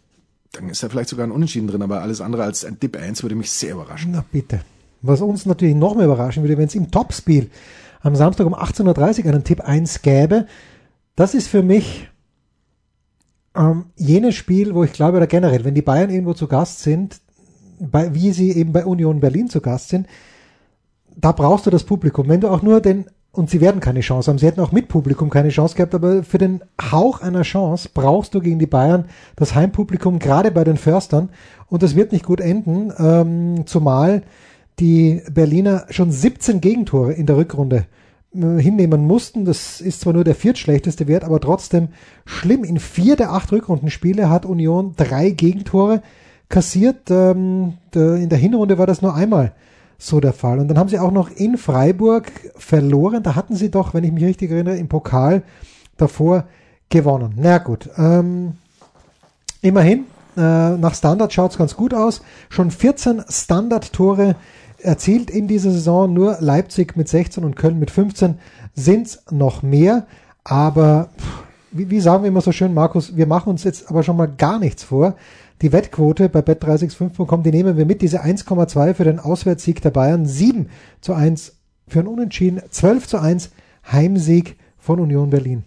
[0.53, 3.23] Dann ist da vielleicht sogar ein Unentschieden drin, aber alles andere als ein Dip 1
[3.23, 4.13] würde mich sehr überraschen.
[4.13, 4.61] Na bitte.
[5.01, 7.51] Was uns natürlich noch mehr überraschen würde, wenn es im Topspiel
[8.03, 10.47] am Samstag um 18.30 Uhr einen Tipp 1 gäbe.
[11.17, 12.09] Das ist für mich
[13.55, 17.21] ähm, jenes Spiel, wo ich glaube, oder generell, wenn die Bayern irgendwo zu Gast sind,
[17.79, 20.07] bei, wie sie eben bei Union Berlin zu Gast sind,
[21.17, 22.29] da brauchst du das Publikum.
[22.29, 24.89] Wenn du auch nur den, und sie werden keine Chance haben, sie hätten auch mit
[24.89, 29.07] Publikum keine Chance gehabt, aber für den Hauch einer Chance brauchst du gegen die Bayern
[29.37, 31.31] das Heimpublikum, gerade bei den Förstern.
[31.69, 34.23] Und das wird nicht gut enden, ähm, zumal
[34.79, 37.87] die Berliner schon 17 Gegentore in der Rückrunde
[38.35, 39.47] äh, hinnehmen mussten.
[39.47, 41.89] Das ist zwar nur der viertschlechteste Wert, aber trotzdem
[42.27, 42.65] schlimm.
[42.65, 46.03] In vier der acht Rückrundenspiele hat Union drei Gegentore
[46.51, 47.11] kassiert.
[47.11, 49.53] Ähm, in der Hinrunde war das nur einmal
[50.03, 50.59] so der Fall.
[50.59, 53.23] Und dann haben sie auch noch in Freiburg verloren.
[53.23, 55.43] Da hatten sie doch, wenn ich mich richtig erinnere, im Pokal
[55.97, 56.45] davor
[56.89, 57.35] gewonnen.
[57.37, 57.89] Na gut.
[57.97, 58.55] Ähm,
[59.61, 62.23] immerhin, äh, nach Standard schaut's ganz gut aus.
[62.49, 64.35] Schon 14 Standardtore
[64.79, 66.13] erzielt in dieser Saison.
[66.13, 68.39] Nur Leipzig mit 16 und Köln mit 15
[68.75, 70.07] sind's noch mehr.
[70.43, 74.03] Aber pff, wie, wie sagen wir immer so schön, Markus, wir machen uns jetzt aber
[74.03, 75.17] schon mal gar nichts vor.
[75.61, 80.27] Die Wettquote bei bet365.com, die nehmen wir mit, diese 1,2 für den Auswärtssieg der Bayern,
[80.27, 80.69] 7
[81.01, 81.55] zu 1
[81.89, 83.51] für ein Unentschieden, 12 zu 1
[83.91, 85.65] Heimsieg von Union Berlin.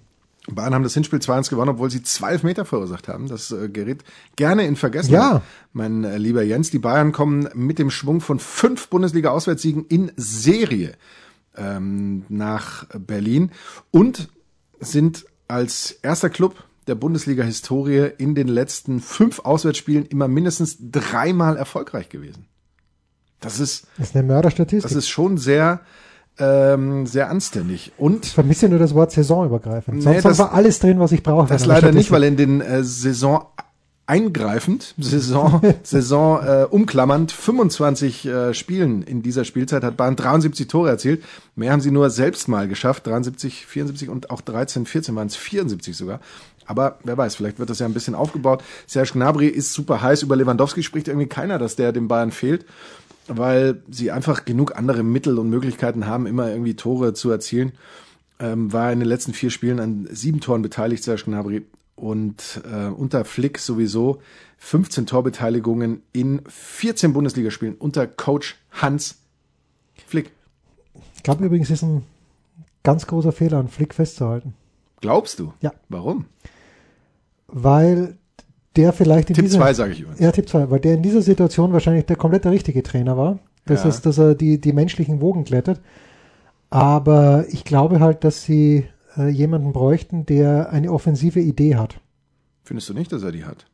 [0.48, 3.28] Bayern haben das Hinspiel 2-1 gewonnen, obwohl sie zwölf Meter verursacht haben.
[3.28, 4.04] Das äh, gerät
[4.36, 5.12] gerne in Vergessen.
[5.12, 5.42] Ja.
[5.74, 10.94] Mein äh, lieber Jens, die Bayern kommen mit dem Schwung von fünf Bundesliga-Auswärtssiegen in Serie
[11.58, 13.52] ähm, nach Berlin
[13.92, 14.30] und
[14.80, 16.56] sind als erster Club
[16.88, 22.46] der Bundesliga-Historie in den letzten fünf Auswärtsspielen immer mindestens dreimal erfolgreich gewesen.
[23.40, 24.84] Das ist, Das ist eine Mörderstatistik.
[24.90, 25.82] das ist schon sehr,
[26.38, 27.92] ähm, sehr anständig.
[27.98, 29.98] Und ich vermisse nur das Wort saisonübergreifend.
[29.98, 31.48] Nee, Sonst das- war alles drin, was ich brauche.
[31.48, 33.46] Das leider nicht, weil in den äh, Saison
[34.08, 40.90] eingreifend, Saison, Saison äh, umklammernd, 25 äh, Spielen in dieser Spielzeit hat Bayern 73 Tore
[40.90, 41.24] erzielt.
[41.56, 45.36] Mehr haben sie nur selbst mal geschafft, 73, 74 und auch 13, 14 waren es
[45.36, 46.20] 74 sogar.
[46.68, 48.64] Aber wer weiß, vielleicht wird das ja ein bisschen aufgebaut.
[48.88, 52.66] Serge Gnabry ist super heiß, über Lewandowski spricht irgendwie keiner, dass der dem Bayern fehlt,
[53.28, 57.74] weil sie einfach genug andere Mittel und Möglichkeiten haben, immer irgendwie Tore zu erzielen
[58.40, 61.66] ähm, war in den letzten vier Spielen an sieben Toren beteiligt, Serge Gnabry.
[61.96, 64.20] Und äh, unter Flick sowieso
[64.58, 69.20] 15 Torbeteiligungen in 14 Bundesligaspielen unter Coach Hans
[70.06, 70.32] Flick.
[71.16, 72.04] Ich glaube übrigens, es ist ein
[72.84, 74.54] ganz großer Fehler, an Flick festzuhalten.
[75.02, 75.54] Glaubst du?
[75.62, 75.74] Ja.
[75.90, 76.26] Warum?
[77.48, 78.18] Weil
[78.76, 80.20] der vielleicht in Tipp dieser, 2 sage ich übrigens.
[80.20, 83.40] Ja, Tipp 2, weil der in dieser Situation wahrscheinlich der komplett der richtige Trainer war.
[83.66, 83.90] Das Ja.
[83.90, 85.80] ist, dass er die, die menschlichen Wogen glättet.
[86.70, 88.86] Aber ich glaube halt, dass sie
[89.18, 92.00] äh, jemanden bräuchten, der eine offensive Idee hat.
[92.64, 93.66] Findest du nicht, dass er die hat?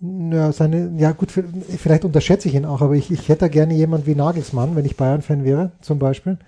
[0.00, 4.06] Ja, seine, ja gut, vielleicht unterschätze ich ihn auch, aber ich, ich hätte gerne jemand
[4.06, 6.38] wie Nagelsmann, wenn ich Bayern-Fan wäre, zum Beispiel,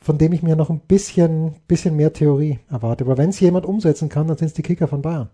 [0.00, 3.04] von dem ich mir noch ein bisschen, bisschen mehr Theorie erwarte.
[3.04, 5.28] Aber wenn es jemand umsetzen kann, dann sind es die Kicker von Bayern.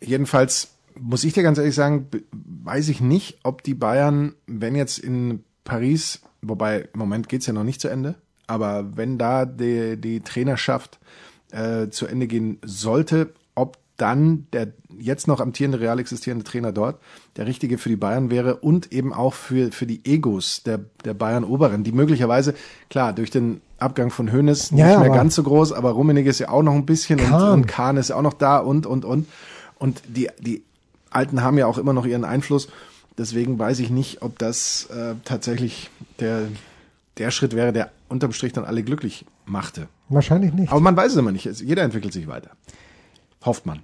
[0.00, 4.98] Jedenfalls muss ich dir ganz ehrlich sagen, weiß ich nicht, ob die Bayern, wenn jetzt
[4.98, 9.96] in Paris, wobei im Moment geht's ja noch nicht zu Ende, aber wenn da die,
[9.96, 10.98] die Trainerschaft
[11.52, 16.98] äh, zu Ende gehen sollte, ob dann der jetzt noch amtierende real existierende Trainer dort
[17.36, 21.14] der richtige für die Bayern wäre und eben auch für, für die Egos der, der
[21.14, 22.54] Bayern Oberen, die möglicherweise,
[22.90, 24.26] klar, durch den Abgang von
[24.72, 27.20] nicht Ja, mehr aber- ganz so groß, aber Rummenigge ist ja auch noch ein bisschen
[27.20, 27.52] und, Kahn.
[27.52, 29.26] und Kahn ist ja auch noch da und, und, und.
[29.78, 30.62] Und die, die
[31.10, 32.68] Alten haben ja auch immer noch ihren Einfluss.
[33.18, 36.48] Deswegen weiß ich nicht, ob das äh, tatsächlich der,
[37.18, 39.88] der Schritt wäre, der unterm Strich dann alle glücklich machte.
[40.08, 40.70] Wahrscheinlich nicht.
[40.70, 41.46] Aber man weiß es immer nicht.
[41.60, 42.50] Jeder entwickelt sich weiter.
[43.44, 43.80] Hofft man.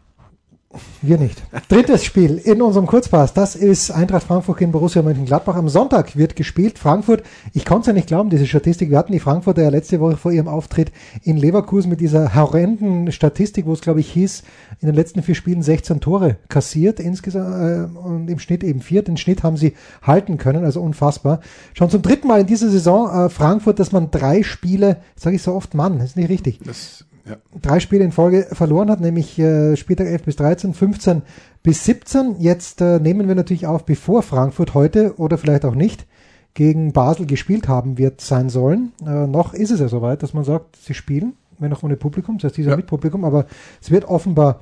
[1.03, 1.43] Wir nicht.
[1.69, 5.57] Drittes Spiel in unserem Kurzpass, das ist Eintracht Frankfurt gegen Borussia Mönchengladbach.
[5.57, 6.79] Am Sonntag wird gespielt.
[6.79, 8.89] Frankfurt, ich konnte es ja nicht glauben, diese Statistik.
[8.91, 13.13] Wir hatten die Frankfurter ja letzte Woche vor ihrem Auftritt in Leverkusen mit dieser horrenden
[13.13, 14.45] Statistik, wo es glaube ich hieß,
[14.81, 19.03] in den letzten vier Spielen 16 Tore kassiert insgesamt äh, und im Schnitt eben vier.
[19.03, 21.41] Den Schnitt haben sie halten können, also unfassbar.
[21.75, 25.43] Schon zum dritten Mal in dieser Saison äh, Frankfurt, dass man drei Spiele, sage ich
[25.43, 26.61] so oft, Mann, ist nicht richtig.
[26.65, 27.37] Das ja.
[27.61, 31.23] drei Spiele in Folge verloren hat, nämlich äh, Spieltag 11 bis 13, 15
[31.63, 32.37] bis 17.
[32.39, 36.07] Jetzt äh, nehmen wir natürlich auf, bevor Frankfurt heute oder vielleicht auch nicht
[36.55, 38.93] gegen Basel gespielt haben wird sein sollen.
[39.07, 42.39] Äh, noch ist es ja soweit, dass man sagt, sie spielen, wenn auch ohne Publikum,
[42.39, 42.77] das heißt dieser Ja.
[42.77, 43.47] mit Publikum, aber
[43.81, 44.61] es wird offenbar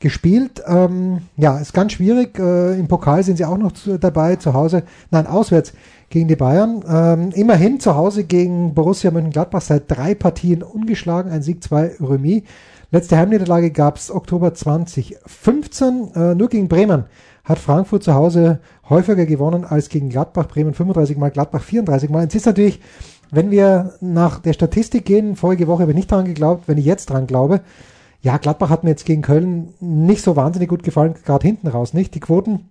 [0.00, 0.62] gespielt.
[0.66, 2.38] Ähm, ja, ist ganz schwierig.
[2.38, 5.72] Äh, Im Pokal sind sie auch noch zu, dabei, zu Hause, nein, auswärts
[6.10, 6.84] gegen die Bayern.
[6.88, 12.42] Ähm, immerhin zu Hause gegen Borussia Mönchengladbach seit drei Partien ungeschlagen, ein Sieg, zwei Remis.
[12.90, 17.04] Letzte Heimniederlage gab's Oktober 2015, äh, nur gegen Bremen
[17.48, 20.48] hat Frankfurt zu Hause häufiger gewonnen als gegen Gladbach.
[20.48, 22.24] Bremen 35 Mal, Gladbach 34 Mal.
[22.24, 22.80] Jetzt ist natürlich,
[23.30, 26.84] wenn wir nach der Statistik gehen, vorige Woche habe ich nicht dran geglaubt, wenn ich
[26.84, 27.62] jetzt dran glaube,
[28.20, 31.94] ja, Gladbach hat mir jetzt gegen Köln nicht so wahnsinnig gut gefallen, gerade hinten raus
[31.94, 32.14] nicht.
[32.14, 32.68] Die Quoten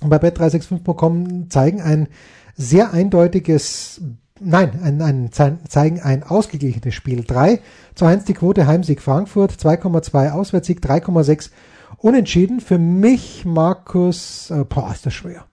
[0.00, 2.08] bei bet365.com zeigen ein
[2.56, 4.00] sehr eindeutiges,
[4.40, 7.24] nein, ein, ein, zei- zeigen ein ausgeglichenes Spiel.
[7.24, 7.60] 3
[7.94, 11.50] zu 1 die Quote Heimsieg Frankfurt, 2,2 Auswärtssieg, 3,6
[11.96, 12.60] Unentschieden.
[12.60, 15.46] Für mich, Markus, äh, boah, ist das schwer.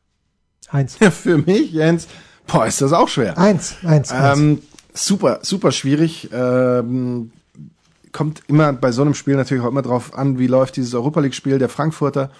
[0.70, 0.96] Eins.
[0.98, 2.08] Für mich, Jens,
[2.48, 3.38] boah, ist das auch schwer.
[3.38, 4.40] Eins, eins, eins.
[4.40, 4.62] Ähm,
[4.94, 6.30] super, super schwierig.
[6.34, 7.32] Ähm,
[8.16, 11.20] kommt immer bei so einem Spiel natürlich auch immer drauf an, wie läuft dieses Europa
[11.20, 12.32] League-Spiel der Frankfurter,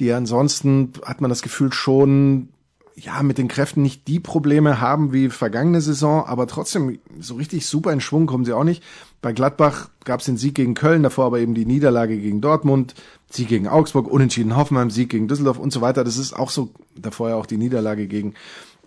[0.00, 2.48] die ansonsten hat man das Gefühl schon
[2.96, 7.66] ja mit den Kräften nicht die Probleme haben wie vergangene Saison, aber trotzdem so richtig
[7.66, 8.82] super in Schwung kommen sie auch nicht.
[9.20, 12.94] Bei Gladbach gab es den Sieg gegen Köln, davor aber eben die Niederlage gegen Dortmund,
[13.30, 16.02] Sieg gegen Augsburg, Unentschieden Hoffenheim, Sieg gegen Düsseldorf und so weiter.
[16.02, 18.34] Das ist auch so, davor ja auch die Niederlage gegen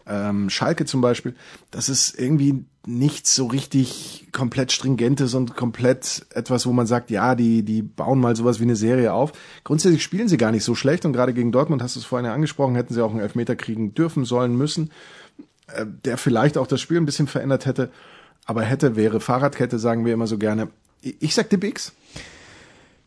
[0.07, 1.35] ähm, Schalke zum Beispiel,
[1.71, 7.33] das ist irgendwie nicht so richtig komplett stringentes und komplett etwas, wo man sagt, ja,
[7.35, 9.33] die, die bauen mal sowas wie eine Serie auf.
[9.63, 12.27] Grundsätzlich spielen sie gar nicht so schlecht und gerade gegen Dortmund, hast du es vorhin
[12.27, 14.91] ja angesprochen, hätten sie auch einen Elfmeter kriegen dürfen, sollen, müssen,
[15.67, 17.89] äh, der vielleicht auch das Spiel ein bisschen verändert hätte.
[18.45, 20.67] Aber hätte, wäre Fahrradkette, sagen wir immer so gerne.
[21.01, 21.93] Ich, ich sag die Bigs.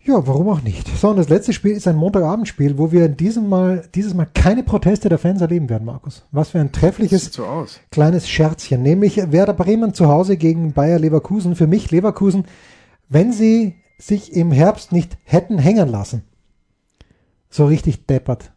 [0.08, 0.88] Ja, warum auch nicht?
[0.96, 4.26] So, und das letzte Spiel ist ein Montagabendspiel, wo wir in diesem Mal, dieses Mal
[4.32, 6.24] keine Proteste der Fans erleben werden, Markus.
[6.32, 11.56] Was für ein treffliches so kleines Scherzchen, nämlich Werder Bremen zu Hause gegen Bayer Leverkusen.
[11.56, 12.46] Für mich Leverkusen,
[13.10, 16.22] wenn sie sich im Herbst nicht hätten hängen lassen,
[17.50, 18.52] so richtig deppert.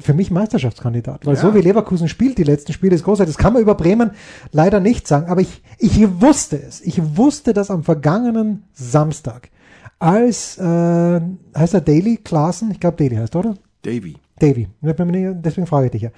[0.00, 1.40] Für mich Meisterschaftskandidat, weil Ja.
[1.42, 3.34] so wie Leverkusen spielt, die letzten Spiele ist großartig.
[3.34, 4.12] Das kann man über Bremen
[4.52, 6.80] leider nicht sagen, aber ich, ich wusste es.
[6.80, 9.50] Ich wusste das am vergangenen Samstag,
[9.98, 11.20] als, äh,
[11.56, 12.70] heißt er Daily Klaassen?
[12.70, 13.54] Ich glaube Daily heißt, er, oder?
[13.82, 14.16] Davy.
[14.38, 14.68] Davy.
[14.82, 16.10] Deswegen frage ich dich ja.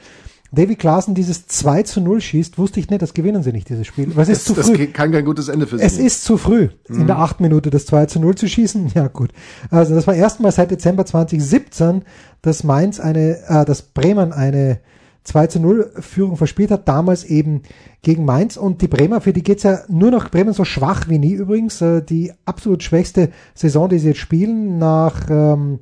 [0.52, 3.86] Davy Klaassen dieses 2 zu 0 schießt, wusste ich nicht, das gewinnen sie nicht, dieses
[3.86, 4.16] Spiel.
[4.16, 4.86] Was ist Das, zu das früh?
[4.88, 5.84] kann kein gutes Ende für sie.
[5.84, 8.90] Es ist zu früh, in der achten Minute das 2 zu 0 zu schießen.
[8.94, 9.30] Ja, gut.
[9.70, 12.02] Also das war erstmal seit Dezember 2017,
[12.42, 14.80] dass Mainz eine, äh, dass Bremen eine
[15.24, 17.62] 2 zu 0 Führung verspielt hat, damals eben
[18.02, 18.56] gegen Mainz.
[18.56, 21.80] Und die Bremer, für die geht's ja nur noch Bremen so schwach wie nie übrigens.
[21.82, 25.80] Äh, die absolut schwächste Saison, die sie jetzt spielen, nach ähm,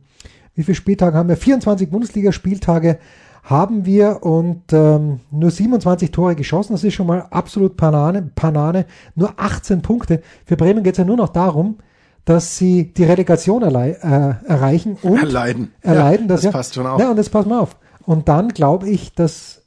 [0.54, 1.36] wie viele Spieltage haben wir?
[1.36, 2.98] 24 Bundesligaspieltage
[3.44, 6.72] haben wir und ähm, nur 27 Tore geschossen.
[6.72, 8.30] Das ist schon mal absolut Banane.
[8.34, 8.84] Banane.
[9.14, 10.20] Nur 18 Punkte.
[10.44, 11.78] Für Bremen geht es ja nur noch darum,
[12.24, 15.72] dass sie die Relegation erlei- äh, erreichen und Erleiden.
[15.80, 16.26] erleiden.
[16.26, 17.00] Ja, das, das passt schon auf.
[17.00, 17.76] Ja, und jetzt pass mal auf.
[18.08, 19.66] Und dann glaube ich, dass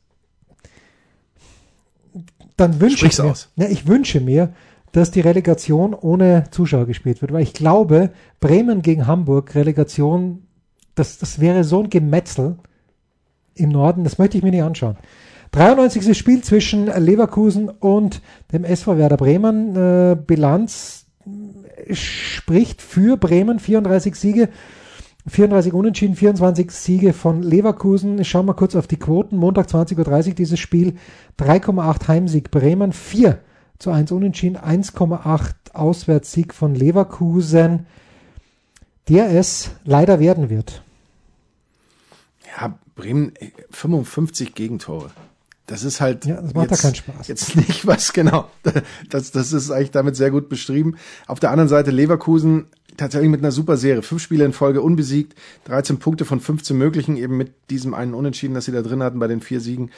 [2.57, 3.51] dann wünsche ich mir, aus.
[3.55, 4.53] ich wünsche mir,
[4.93, 10.47] dass die Relegation ohne Zuschauer gespielt wird, weil ich glaube, Bremen gegen Hamburg, Relegation,
[10.95, 12.57] das, das wäre so ein Gemetzel
[13.53, 14.97] im Norden, das möchte ich mir nicht anschauen.
[15.51, 16.17] 93.
[16.17, 18.23] Spiel zwischen Leverkusen und
[18.53, 19.75] dem SV Werder Bremen.
[19.75, 21.05] Äh, Bilanz
[21.85, 24.49] äh, spricht für Bremen, 34 Siege,
[25.27, 28.23] 34 Unentschieden, 24 Siege von Leverkusen.
[28.25, 29.37] Schauen wir kurz auf die Quoten.
[29.37, 30.95] Montag 20.30 Uhr dieses Spiel.
[31.39, 33.39] 3,8 Heimsieg Bremen, 4
[33.77, 37.85] zu 1 Unentschieden, 1,8 Auswärtssieg von Leverkusen,
[39.09, 40.83] der es leider werden wird.
[42.59, 45.11] Ja, Bremen, äh, 55 Gegentore.
[45.67, 46.25] Das ist halt.
[46.25, 47.27] Ja, das macht jetzt, keinen Spaß.
[47.27, 48.49] Jetzt nicht was, genau.
[49.09, 50.97] Das, das ist eigentlich damit sehr gut beschrieben.
[51.27, 52.67] Auf der anderen Seite Leverkusen,
[53.01, 54.01] tatsächlich mit einer super Serie.
[54.01, 55.35] Fünf Spiele in Folge unbesiegt,
[55.65, 59.19] 13 Punkte von 15 möglichen, eben mit diesem einen Unentschieden, das sie da drin hatten
[59.19, 59.91] bei den vier Siegen.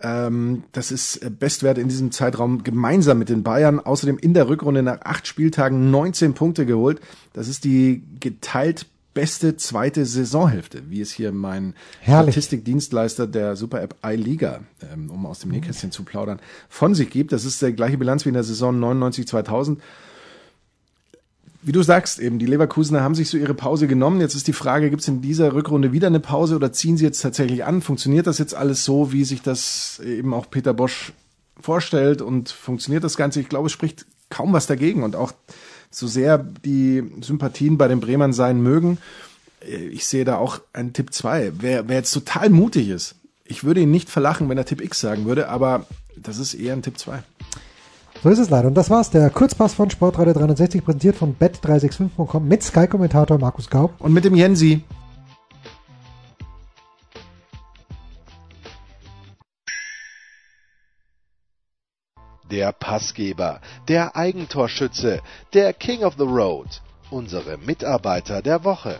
[0.00, 3.80] Ähm, das ist äh, Bestwert in diesem Zeitraum gemeinsam mit den Bayern.
[3.80, 7.00] Außerdem in der Rückrunde nach acht Spieltagen 19 Punkte geholt.
[7.32, 12.34] Das ist die geteilt beste zweite Saisonhälfte, wie es hier mein Herrlich.
[12.34, 14.60] Statistikdienstleister der Super-App iLiga,
[14.92, 16.38] ähm, um aus dem Nähkästchen zu plaudern,
[16.68, 17.32] von sich gibt.
[17.32, 19.78] Das ist der gleiche Bilanz wie in der Saison 99-2000
[21.66, 24.20] wie du sagst, eben die Leverkusener haben sich so ihre Pause genommen.
[24.20, 27.04] Jetzt ist die Frage, gibt es in dieser Rückrunde wieder eine Pause oder ziehen sie
[27.04, 27.82] jetzt tatsächlich an?
[27.82, 31.12] Funktioniert das jetzt alles so, wie sich das eben auch Peter Bosch
[31.60, 33.40] vorstellt und funktioniert das Ganze?
[33.40, 35.32] Ich glaube, es spricht kaum was dagegen und auch
[35.90, 38.98] so sehr die Sympathien bei den Bremern sein mögen,
[39.90, 41.54] ich sehe da auch einen Tipp 2.
[41.58, 45.00] Wer, wer jetzt total mutig ist, ich würde ihn nicht verlachen, wenn er Tipp X
[45.00, 47.24] sagen würde, aber das ist eher ein Tipp 2.
[48.22, 48.68] So ist es leider.
[48.68, 53.92] Und das war's, der Kurzpass von Sportradio 360, präsentiert von bet365.com mit Sky-Kommentator Markus Gaub.
[53.98, 54.82] Und mit dem Jensi.
[62.50, 65.20] Der Passgeber, der Eigentorschütze,
[65.52, 68.98] der King of the Road, unsere Mitarbeiter der Woche.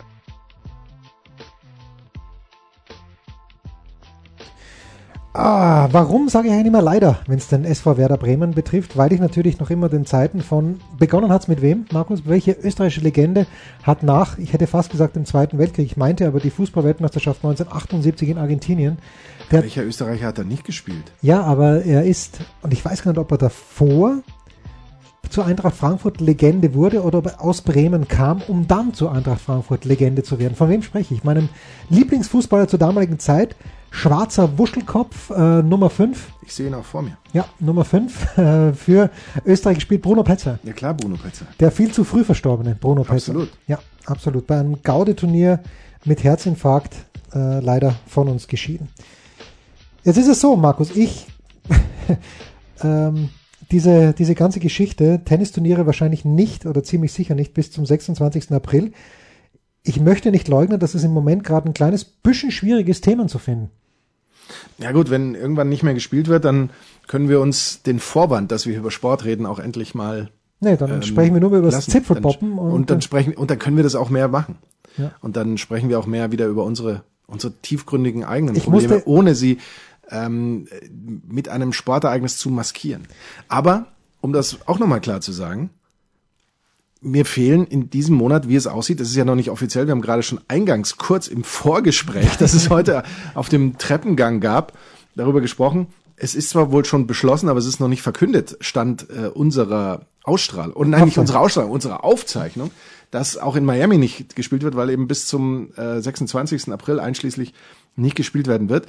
[5.39, 8.97] Ah, warum sage ich eigentlich immer leider, wenn es den SV Werder Bremen betrifft?
[8.97, 12.23] Weil ich natürlich noch immer den Zeiten von, begonnen hat's mit wem, Markus?
[12.25, 13.47] Welche österreichische Legende
[13.83, 18.31] hat nach, ich hätte fast gesagt im Zweiten Weltkrieg, ich meinte aber die Fußballweltmeisterschaft 1978
[18.31, 18.97] in Argentinien.
[19.51, 21.13] Der Welcher Österreicher hat da nicht gespielt?
[21.21, 24.23] Ja, aber er ist, und ich weiß gar nicht, ob er davor
[25.29, 29.43] zur Eintracht Frankfurt Legende wurde oder ob er aus Bremen kam, um dann zur Eintracht
[29.43, 30.55] Frankfurt Legende zu werden.
[30.55, 31.25] Von wem spreche ich?
[31.25, 31.51] Meinem
[31.91, 33.55] Lieblingsfußballer zur damaligen Zeit,
[33.97, 36.33] schwarzer Wuschelkopf, äh, Nummer 5.
[36.43, 37.17] Ich sehe ihn auch vor mir.
[37.33, 39.11] Ja, Nummer 5 äh, für
[39.45, 40.59] Österreich gespielt Bruno Petzer.
[40.63, 41.47] Ja klar, Bruno Petzer.
[41.59, 43.33] Der viel zu früh verstorbene Bruno Petzer.
[43.33, 43.49] Absolut.
[43.67, 44.47] Ja, absolut.
[44.47, 45.61] Bei einem Gaudeturnier
[46.05, 46.95] mit Herzinfarkt
[47.35, 48.89] äh, leider von uns geschieden.
[50.05, 51.27] Jetzt ist es so, Markus, ich
[52.85, 53.31] ähm,
[53.71, 58.53] diese, diese ganze Geschichte, Tennisturniere wahrscheinlich nicht oder ziemlich sicher nicht bis zum 26.
[58.53, 58.93] April.
[59.83, 63.29] Ich möchte nicht leugnen, dass es im Moment gerade ein kleines bisschen schwierig ist, Themen
[63.29, 63.71] zu finden.
[64.79, 66.71] Ja gut, wenn irgendwann nicht mehr gespielt wird, dann
[67.07, 70.31] können wir uns den Vorwand, dass wir über Sport reden, auch endlich mal.
[70.61, 72.59] Nee, dann ähm, sprechen wir nur über das Zipfelpoppen.
[72.59, 74.57] Und, und, dann sprechen und dann können wir das auch mehr machen.
[74.97, 75.13] Ja.
[75.21, 79.09] Und dann sprechen wir auch mehr wieder über unsere unsere tiefgründigen eigenen Ich Probleme, musste-
[79.09, 79.59] ohne sie
[80.11, 80.69] ähm,
[81.29, 83.03] mit einem Sportereignis zu maskieren.
[83.49, 83.87] Aber
[84.21, 85.71] um das auch nochmal klar zu sagen,
[87.01, 89.93] mir fehlen in diesem Monat, wie es aussieht, das ist ja noch nicht offiziell, wir
[89.93, 93.03] haben gerade schon eingangs kurz im Vorgespräch, das es heute
[93.35, 94.73] auf dem Treppengang gab,
[95.15, 95.89] darüber gesprochen.
[96.17, 100.07] Es ist zwar wohl schon beschlossen, aber es ist noch nicht verkündet, stand äh, unserer
[100.25, 102.71] Ausstrahlung, und nein, nicht unsere Ausstrahlung, unsere Aufzeichnung,
[103.11, 106.73] dass auch in Miami nicht gespielt wird, weil eben bis zum äh, 26.
[106.73, 107.53] April einschließlich
[107.95, 108.87] nicht gespielt werden wird.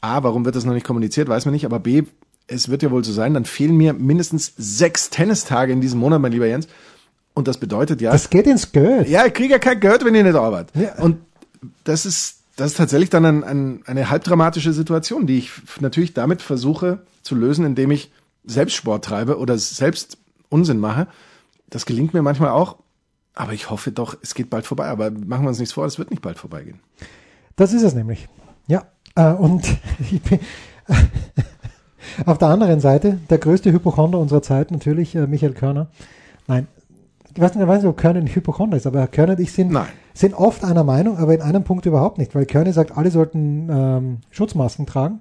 [0.00, 2.04] A, warum wird das noch nicht kommuniziert, weiß man nicht, aber B,
[2.46, 6.20] es wird ja wohl so sein, dann fehlen mir mindestens sechs Tennistage in diesem Monat,
[6.20, 6.68] mein lieber Jens.
[7.34, 9.08] Und das bedeutet ja, Das geht ins Geld.
[9.08, 10.74] ja, ich kriege ja kein Geld, wenn ihr nicht arbeitet.
[10.76, 11.02] Ja.
[11.02, 11.18] Und
[11.84, 16.42] das ist, das ist tatsächlich dann ein, ein, eine halbdramatische Situation, die ich natürlich damit
[16.42, 18.12] versuche zu lösen, indem ich
[18.44, 20.18] selbst Sport treibe oder selbst
[20.48, 21.06] Unsinn mache.
[21.70, 22.76] Das gelingt mir manchmal auch,
[23.34, 24.86] aber ich hoffe doch, es geht bald vorbei.
[24.88, 26.80] Aber machen wir uns nichts vor, es wird nicht bald vorbeigehen.
[27.56, 28.28] Das ist es nämlich.
[28.66, 28.84] Ja.
[29.14, 29.66] Äh, und
[30.10, 30.40] ich bin
[32.26, 35.88] auf der anderen Seite der größte Hypochonder unserer Zeit natürlich äh, Michael Körner.
[36.46, 36.66] Nein,
[37.34, 39.52] ich weiß nicht, ich weiß nicht, ob Körner ein Hypochonder ist, aber Körner und ich
[39.52, 39.88] sind, Nein.
[40.14, 43.68] sind oft einer Meinung, aber in einem Punkt überhaupt nicht, weil Körner sagt, alle sollten
[43.70, 45.20] ähm, Schutzmasken tragen.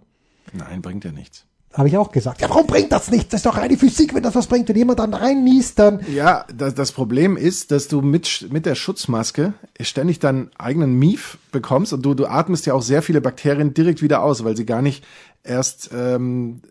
[0.53, 1.45] Nein, bringt ja nichts.
[1.73, 2.41] Habe ich auch gesagt.
[2.41, 3.29] Ja, warum bringt das nichts?
[3.29, 4.67] Das ist doch reine Physik, wenn das was bringt.
[4.67, 8.75] Wenn jemand dann reinniest, dann Ja, das, das Problem ist, dass du mit, mit der
[8.75, 13.73] Schutzmaske ständig deinen eigenen Mief bekommst und du, du atmest ja auch sehr viele Bakterien
[13.73, 15.05] direkt wieder aus, weil sie gar nicht
[15.43, 16.61] erst ähm,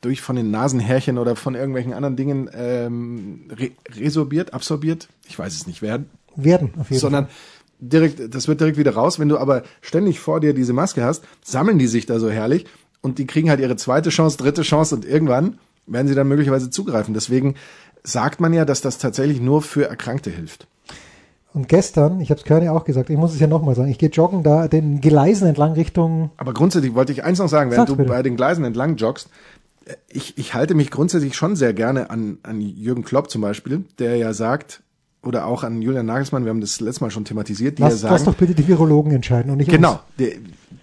[0.00, 5.54] durch von den Nasenhärchen oder von irgendwelchen anderen Dingen ähm, re resorbiert, absorbiert, ich weiß
[5.54, 7.28] es nicht werden, werden auf jeden sondern
[7.78, 9.18] direkt, das wird direkt wieder raus.
[9.18, 12.66] Wenn du aber ständig vor dir diese Maske hast, sammeln die sich da so herrlich
[13.00, 16.70] und die kriegen halt ihre zweite Chance, dritte Chance und irgendwann werden sie dann möglicherweise
[16.70, 17.14] zugreifen.
[17.14, 17.56] Deswegen
[18.04, 20.66] sagt man ja, dass das tatsächlich nur für Erkrankte hilft.
[21.54, 23.98] Und gestern, ich habe es Körner auch gesagt, ich muss es ja nochmal sagen, ich
[23.98, 27.90] gehe joggen da den Gleisen entlang Richtung Aber grundsätzlich wollte ich eins noch sagen, Sag's
[27.90, 28.08] du bitte.
[28.08, 29.28] bei den Gleisen entlang joggst,
[30.08, 34.16] ich, ich halte mich grundsätzlich schon sehr gerne an, an Jürgen Klopp zum Beispiel, der
[34.16, 34.82] ja sagt,
[35.24, 38.00] oder auch an Julian Nagelsmann, wir haben das letztes Mal schon thematisiert, die ja Lass,
[38.00, 40.00] sagen, lass doch bitte die Virologen entscheiden und nicht Genau.
[40.18, 40.32] Der,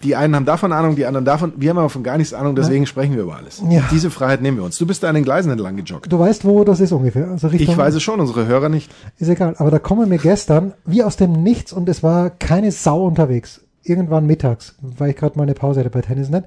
[0.02, 1.54] Die einen haben davon Ahnung, die anderen davon.
[1.58, 3.62] Wir haben aber von gar nichts Ahnung, deswegen sprechen wir über alles.
[3.70, 3.84] Ja.
[3.92, 4.78] Diese Freiheit nehmen wir uns.
[4.78, 6.10] Du bist da an den Gleisen entlang gejoggt.
[6.10, 7.28] Du weißt, wo das ist ungefähr.
[7.28, 8.90] Also Richtung, Ich weiß es schon, unsere Hörer nicht.
[9.18, 9.56] Ist egal.
[9.58, 13.60] Aber da kommen mir gestern wie aus dem Nichts und es war keine Sau unterwegs.
[13.84, 16.46] Irgendwann mittags, weil ich gerade mal eine Pause hatte bei Tennisnet.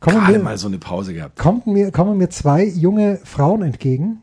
[0.00, 1.36] Kommen Gerade mir, mal so eine Pause gehabt.
[1.38, 4.22] kommt mir, kommen mir zwei junge Frauen entgegen,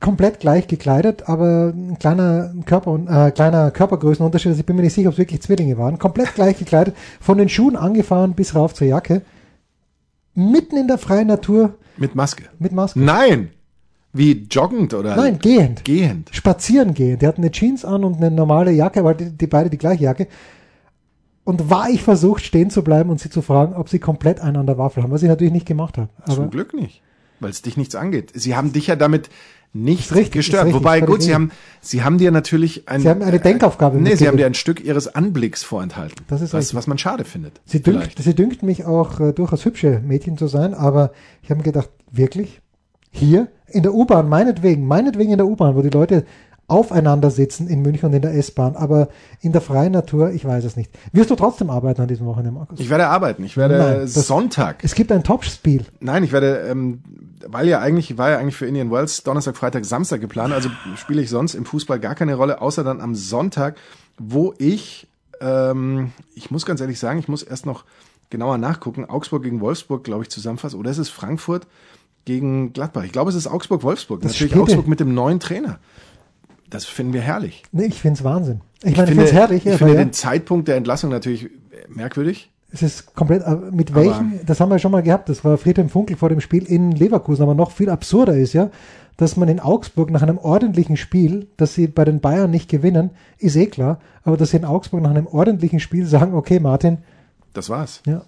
[0.00, 4.50] komplett gleich gekleidet, aber ein kleiner Körper äh, kleiner Körpergrößenunterschied.
[4.50, 5.98] Also ich bin mir nicht sicher, ob es wirklich Zwillinge waren.
[5.98, 9.22] Komplett gleich gekleidet, von den Schuhen angefahren bis rauf zur Jacke,
[10.34, 12.44] mitten in der freien Natur Mit Maske.
[12.58, 13.00] mit Maske.
[13.00, 13.50] Nein!
[14.14, 15.16] Wie joggend oder?
[15.16, 15.84] Nein, gehend.
[15.84, 16.30] Gehend.
[16.32, 17.18] Spazieren gehen.
[17.18, 20.04] Die hatten eine Jeans an und eine normale Jacke, aber die, die beide die gleiche
[20.04, 20.28] Jacke.
[21.48, 24.58] Und war ich versucht, stehen zu bleiben und sie zu fragen, ob sie komplett einen
[24.58, 26.10] an der Waffel haben, was ich natürlich nicht gemacht habe.
[26.26, 27.00] Zum Glück nicht.
[27.40, 28.32] Weil es dich nichts angeht.
[28.34, 29.30] Sie haben dich ja damit
[29.72, 30.66] nicht richtig, gestört.
[30.66, 34.16] richtig, Wobei, gut, sie haben, sie haben dir natürlich ein, Sie haben eine Denkaufgabe Nee,
[34.16, 36.22] sie haben dir ein Stück ihres Anblicks vorenthalten.
[36.28, 36.76] Das ist was, richtig.
[36.76, 37.62] was man schade findet.
[37.64, 41.60] sie, dünkt, sie dünkt mich auch äh, durchaus hübsche Mädchen zu sein, aber ich habe
[41.60, 42.60] mir gedacht, wirklich?
[43.10, 43.48] Hier?
[43.68, 46.26] In der U-Bahn, meinetwegen, meinetwegen in der U-Bahn, wo die Leute
[46.68, 49.08] aufeinander sitzen in München und in der S-Bahn, aber
[49.40, 50.90] in der freien Natur, ich weiß es nicht.
[51.12, 52.78] Wirst du trotzdem arbeiten an diesem Wochenende, Markus?
[52.78, 53.42] Ich werde arbeiten.
[53.44, 54.84] Ich werde Nein, das- Sonntag.
[54.84, 55.86] es gibt ein Topspiel.
[56.00, 57.00] Nein, ich werde, ähm,
[57.46, 61.22] weil ja eigentlich, war ja eigentlich für Indian Wells Donnerstag, Freitag, Samstag geplant, also spiele
[61.22, 63.76] ich sonst im Fußball gar keine Rolle, außer dann am Sonntag,
[64.18, 65.08] wo ich,
[65.40, 67.84] ähm, ich muss ganz ehrlich sagen, ich muss erst noch
[68.28, 71.66] genauer nachgucken, Augsburg gegen Wolfsburg, glaube ich, zusammenfasse, oder ist es Frankfurt
[72.26, 73.04] gegen Gladbach?
[73.04, 74.22] Ich glaube, es ist Augsburg-Wolfsburg.
[74.22, 75.78] Natürlich Augsburg mit dem neuen Trainer.
[76.70, 77.62] Das finden wir herrlich.
[77.72, 78.60] Nee, ich find's Wahnsinn.
[78.82, 81.48] Ich, Ich meine, ich finde, herrlich, ich aber finde ja, den Zeitpunkt der Entlassung natürlich
[81.88, 82.50] merkwürdig.
[82.70, 85.56] es ist komplett, äh, mit Aber- welchen, das haben wir schon mal gehabt, das war
[85.58, 88.70] Friedhelm Funkel vor dem Spiel in Leverkusen, aber noch viel absurder ist ja,
[89.16, 93.10] dass man in Augsburg nach einem ordentlichen Spiel, dass sie bei den Bayern nicht gewinnen,
[93.38, 96.98] ist eh klar, aber dass sie in Augsburg nach einem ordentlichen Spiel sagen, okay, Martin,
[97.54, 98.02] Das war's.
[98.06, 98.22] ja,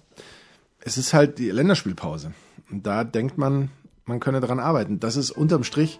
[0.83, 2.31] es ist halt die Länderspielpause.
[2.71, 3.69] Und da denkt man,
[4.05, 4.99] man könne daran arbeiten.
[4.99, 5.99] Das ist unterm Strich,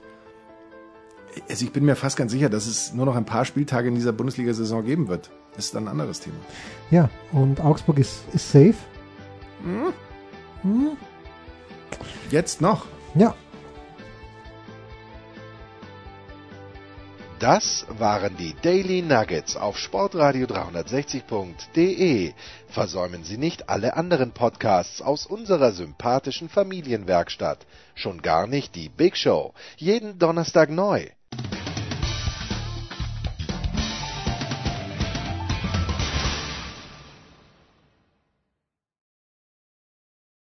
[1.49, 3.95] also ich bin mir fast ganz sicher, dass es nur noch ein paar Spieltage in
[3.95, 5.31] dieser Bundesliga-Saison geben wird.
[5.55, 6.37] Das ist dann ein anderes Thema.
[6.89, 8.75] ja, und Augsburg ist, ist safe.
[12.29, 12.85] Jetzt noch.
[13.15, 13.35] Ja,
[17.41, 22.33] Das waren die Daily Nuggets auf Sportradio 360.de.
[22.67, 27.65] Versäumen Sie nicht alle anderen Podcasts aus unserer sympathischen Familienwerkstatt.
[27.95, 29.55] Schon gar nicht die Big Show.
[29.75, 31.07] Jeden Donnerstag neu.